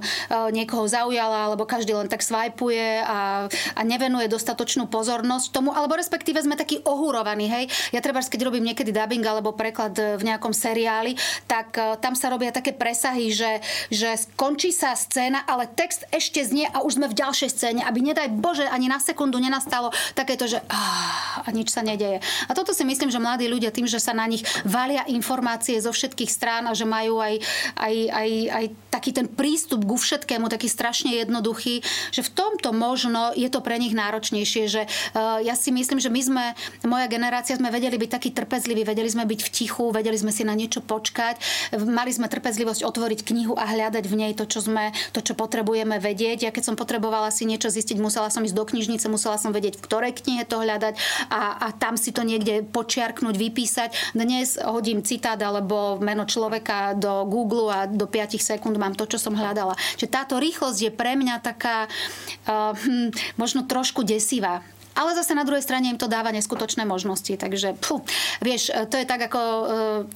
niekoho 0.56 0.88
zaujala, 0.88 1.52
alebo 1.52 1.68
každý 1.68 1.92
len 1.92 2.08
tak 2.08 2.24
svajpuje 2.24 3.04
a, 3.04 3.44
a 3.52 3.80
nevenuje 3.84 4.24
dostatočnú 4.32 4.88
pozornosť 4.88 5.52
tomu, 5.52 5.76
alebo 5.76 6.00
respektíve 6.00 6.40
sme 6.40 6.56
takí 6.56 6.80
ohúrovaní. 6.88 7.44
Hej. 7.44 7.64
Ja 7.92 8.00
treba, 8.00 8.24
keď 8.24 8.40
robím 8.48 8.72
niekedy 8.72 8.88
dubbing 8.88 9.26
alebo 9.28 9.52
preklad 9.52 9.92
v 9.92 10.22
nejakom 10.24 10.56
seriáli, 10.56 11.12
tak 11.44 11.76
e, 11.76 12.00
tam 12.00 12.16
sa 12.16 12.32
robia 12.32 12.56
také 12.56 12.72
presahy, 12.72 13.28
že, 13.28 13.60
že 13.92 14.16
skončí 14.16 14.72
sa 14.72 14.96
scéna, 15.10 15.42
ale 15.42 15.66
text 15.66 16.06
ešte 16.14 16.38
znie 16.46 16.70
a 16.70 16.86
už 16.86 17.02
sme 17.02 17.10
v 17.10 17.18
ďalšej 17.18 17.50
scéne, 17.50 17.82
aby 17.82 17.98
nedaj 17.98 18.30
Bože 18.30 18.62
ani 18.70 18.86
na 18.86 19.02
sekundu 19.02 19.42
nenastalo 19.42 19.90
takéto, 20.14 20.46
že 20.46 20.62
a 20.70 21.50
nič 21.50 21.74
sa 21.74 21.82
nedeje. 21.82 22.22
A 22.46 22.54
toto 22.54 22.70
si 22.70 22.86
myslím, 22.86 23.10
že 23.10 23.18
mladí 23.18 23.50
ľudia 23.50 23.74
tým, 23.74 23.90
že 23.90 23.98
sa 23.98 24.14
na 24.14 24.22
nich 24.30 24.46
valia 24.62 25.02
informácie 25.10 25.82
zo 25.82 25.90
všetkých 25.90 26.30
strán 26.30 26.70
a 26.70 26.78
že 26.78 26.86
majú 26.86 27.18
aj, 27.18 27.42
aj, 27.74 27.94
aj, 28.06 28.30
aj 28.54 28.64
taký 28.94 29.10
ten 29.10 29.26
prístup 29.26 29.82
ku 29.82 29.98
všetkému, 29.98 30.46
taký 30.46 30.70
strašne 30.70 31.18
jednoduchý, 31.26 31.82
že 32.14 32.22
v 32.22 32.30
tomto 32.30 32.70
možno 32.70 33.34
je 33.34 33.50
to 33.50 33.58
pre 33.58 33.82
nich 33.82 33.90
náročnejšie, 33.90 34.70
že 34.70 34.82
uh, 34.86 35.42
ja 35.42 35.58
si 35.58 35.74
myslím, 35.74 35.98
že 35.98 36.06
my 36.06 36.20
sme, 36.22 36.44
moja 36.86 37.10
generácia, 37.10 37.58
sme 37.58 37.74
vedeli 37.74 37.98
byť 37.98 38.10
takí 38.14 38.30
trpezliví, 38.30 38.86
vedeli 38.86 39.10
sme 39.10 39.26
byť 39.26 39.40
v 39.42 39.50
tichu, 39.50 39.90
vedeli 39.90 40.14
sme 40.14 40.30
si 40.30 40.46
na 40.46 40.54
niečo 40.54 40.78
počkať, 40.86 41.40
mali 41.82 42.14
sme 42.14 42.30
trpezlivosť 42.30 42.86
otvoriť 42.86 43.26
knihu 43.26 43.58
a 43.58 43.66
hľadať 43.66 44.04
v 44.06 44.14
nej 44.14 44.32
to, 44.38 44.46
čo 44.46 44.62
sme, 44.62 44.89
to, 45.12 45.20
čo 45.24 45.34
potrebujeme 45.38 45.96
vedieť. 45.98 46.46
Ja 46.46 46.54
keď 46.54 46.72
som 46.72 46.76
potrebovala 46.78 47.32
si 47.32 47.46
niečo 47.48 47.72
zistiť, 47.72 47.96
musela 47.98 48.28
som 48.28 48.44
ísť 48.44 48.56
do 48.56 48.64
knižnice, 48.66 49.06
musela 49.08 49.40
som 49.40 49.54
vedieť, 49.54 49.78
v 49.78 49.84
ktorej 49.84 50.12
knihe 50.18 50.44
to 50.46 50.60
hľadať 50.60 50.94
a, 51.30 51.64
a 51.64 51.68
tam 51.76 51.94
si 51.96 52.10
to 52.10 52.26
niekde 52.26 52.66
počiarknúť, 52.68 53.34
vypísať. 53.36 53.90
Dnes 54.14 54.60
hodím 54.60 55.02
citát 55.06 55.38
alebo 55.40 55.98
meno 56.02 56.26
človeka 56.26 56.94
do 56.98 57.24
Google 57.26 57.68
a 57.70 57.80
do 57.88 58.06
5 58.06 58.36
sekúnd 58.36 58.76
mám 58.76 58.96
to, 58.96 59.06
čo 59.06 59.16
som 59.16 59.36
hľadala. 59.36 59.78
Čiže 59.96 60.12
táto 60.12 60.34
rýchlosť 60.36 60.78
je 60.78 60.92
pre 60.92 61.14
mňa 61.16 61.40
taká 61.40 61.86
uh, 61.86 62.74
hm, 62.74 63.14
možno 63.36 63.64
trošku 63.64 64.02
desivá 64.02 64.62
ale 64.94 65.14
zase 65.14 65.32
na 65.38 65.46
druhej 65.46 65.62
strane 65.62 65.90
im 65.90 65.98
to 66.00 66.10
dáva 66.10 66.34
neskutočné 66.34 66.82
možnosti. 66.84 67.30
Takže, 67.30 67.78
pfu, 67.78 68.02
vieš, 68.42 68.74
to 68.90 68.98
je 68.98 69.06
tak 69.06 69.30
ako 69.30 69.40
e, 69.40 69.64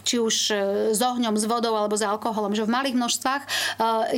či 0.03 0.17
už 0.19 0.35
e, 0.51 0.55
s 0.93 1.01
ohňom, 1.01 1.39
s 1.39 1.45
vodou 1.47 1.75
alebo 1.79 1.95
s 1.95 2.03
alkoholom, 2.03 2.53
že 2.53 2.67
v 2.67 2.75
malých 2.75 2.97
množstvách 2.99 3.43
e, 3.45 3.49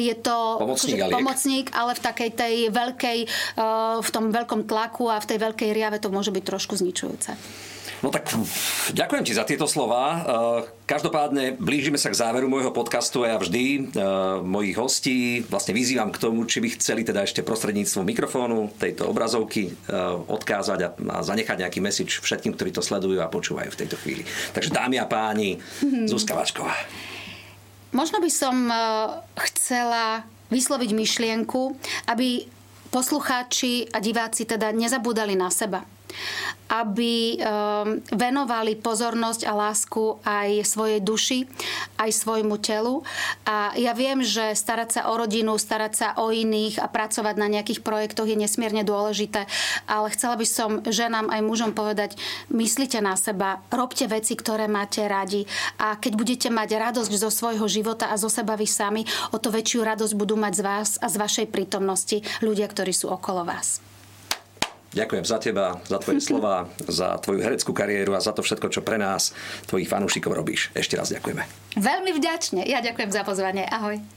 je 0.01 0.15
to 0.17 0.37
pomocník, 0.61 0.99
že, 1.01 1.13
pomocník 1.13 1.67
ale 1.77 1.93
v 1.93 2.01
takej 2.01 2.31
tej 2.33 2.55
veľkej, 2.73 3.19
v 4.01 4.09
tom 4.11 4.33
veľkom 4.33 4.69
tlaku 4.69 5.13
a 5.13 5.21
v 5.21 5.29
tej 5.29 5.39
veľkej 5.41 5.71
riave 5.73 5.99
to 6.01 6.09
môže 6.09 6.33
byť 6.33 6.45
trošku 6.45 6.75
zničujúce. 6.79 7.37
No 8.05 8.13
tak 8.13 8.29
ďakujem 8.93 9.25
ti 9.25 9.33
za 9.33 9.49
tieto 9.49 9.65
slova. 9.65 10.05
Eh, 10.13 10.21
každopádne 10.85 11.57
blížime 11.57 11.97
sa 11.97 12.13
k 12.13 12.21
záveru 12.21 12.45
môjho 12.47 12.69
podcastu 12.71 13.25
a 13.25 13.35
ja 13.35 13.37
vždy 13.41 13.91
uh, 13.91 14.39
mojich 14.39 14.79
hostí 14.79 15.43
vlastne 15.51 15.75
vyzývam 15.75 16.15
k 16.15 16.23
tomu, 16.23 16.47
či 16.47 16.63
by 16.63 16.79
chceli 16.79 17.03
teda 17.03 17.27
ešte 17.27 17.43
prostredníctvom 17.43 18.07
mikrofónu 18.07 18.71
tejto 18.79 19.11
obrazovky 19.11 19.75
uh, 19.75 20.15
odkázať 20.31 20.79
a, 20.87 20.89
a 20.95 21.17
zanechať 21.27 21.67
nejaký 21.67 21.83
message 21.83 22.23
všetkým, 22.23 22.55
ktorí 22.55 22.71
to 22.71 22.87
sledujú 22.87 23.19
a 23.19 23.27
počúvajú 23.27 23.67
v 23.75 23.81
tejto 23.83 23.99
chvíli. 23.99 24.23
Takže 24.55 24.71
dámy 24.71 25.03
a 25.03 25.11
páni, 25.11 25.59
mm-hmm. 25.59 26.07
Zuzka 26.07 26.39
Vačková. 26.39 26.77
Možno 27.91 28.23
by 28.23 28.31
som 28.31 28.55
chcela 29.51 30.23
vysloviť 30.53 30.91
myšlienku, 30.93 31.75
aby 32.07 32.45
poslucháči 32.95 33.91
a 33.91 33.99
diváci 33.99 34.47
teda 34.47 34.71
nezabúdali 34.71 35.35
na 35.35 35.51
seba 35.51 35.96
aby 36.67 37.39
ehm, 37.39 38.03
venovali 38.11 38.75
pozornosť 38.75 39.47
a 39.47 39.53
lásku 39.55 40.19
aj 40.27 40.67
svojej 40.67 40.99
duši, 40.99 41.47
aj 41.99 42.11
svojmu 42.11 42.59
telu. 42.59 43.07
A 43.47 43.71
ja 43.79 43.95
viem, 43.95 44.27
že 44.27 44.55
starať 44.59 44.99
sa 44.99 45.03
o 45.11 45.15
rodinu, 45.15 45.55
starať 45.55 45.93
sa 45.95 46.09
o 46.19 46.35
iných 46.35 46.83
a 46.83 46.91
pracovať 46.91 47.35
na 47.39 47.47
nejakých 47.47 47.87
projektoch 47.87 48.27
je 48.27 48.35
nesmierne 48.35 48.83
dôležité, 48.83 49.47
ale 49.87 50.11
chcela 50.11 50.35
by 50.35 50.47
som 50.47 50.71
ženám 50.83 51.31
aj 51.31 51.41
mužom 51.47 51.71
povedať, 51.71 52.19
myslite 52.51 52.99
na 52.99 53.15
seba, 53.15 53.63
robte 53.71 54.11
veci, 54.11 54.35
ktoré 54.35 54.67
máte 54.67 55.07
radi 55.07 55.47
a 55.79 55.95
keď 55.95 56.13
budete 56.19 56.49
mať 56.51 56.69
radosť 56.75 57.13
zo 57.15 57.31
svojho 57.31 57.71
života 57.71 58.11
a 58.11 58.19
zo 58.19 58.27
seba 58.27 58.59
vy 58.59 58.67
sami, 58.67 59.07
o 59.31 59.39
to 59.39 59.55
väčšiu 59.55 59.87
radosť 59.87 60.15
budú 60.19 60.35
mať 60.35 60.53
z 60.59 60.63
vás 60.67 60.89
a 60.99 61.07
z 61.07 61.17
vašej 61.23 61.47
prítomnosti 61.55 62.27
ľudia, 62.43 62.67
ktorí 62.67 62.91
sú 62.91 63.07
okolo 63.07 63.47
vás. 63.47 63.86
Ďakujem 64.97 65.25
za 65.29 65.37
teba, 65.37 65.77
za 65.85 66.01
tvoje 66.01 66.25
slova, 66.33 66.65
za 66.89 67.21
tvoju 67.21 67.45
hereckú 67.45 67.77
kariéru 67.77 68.17
a 68.17 68.25
za 68.25 68.33
to 68.33 68.41
všetko, 68.41 68.73
čo 68.73 68.81
pre 68.81 68.97
nás, 68.97 69.37
tvojich 69.69 69.93
fanúšikov 69.93 70.33
robíš. 70.33 70.73
Ešte 70.73 70.97
raz 70.97 71.13
ďakujeme. 71.13 71.45
Veľmi 71.77 72.17
vďačne. 72.17 72.65
Ja 72.65 72.81
ďakujem 72.81 73.13
za 73.13 73.21
pozvanie. 73.21 73.69
Ahoj. 73.69 74.16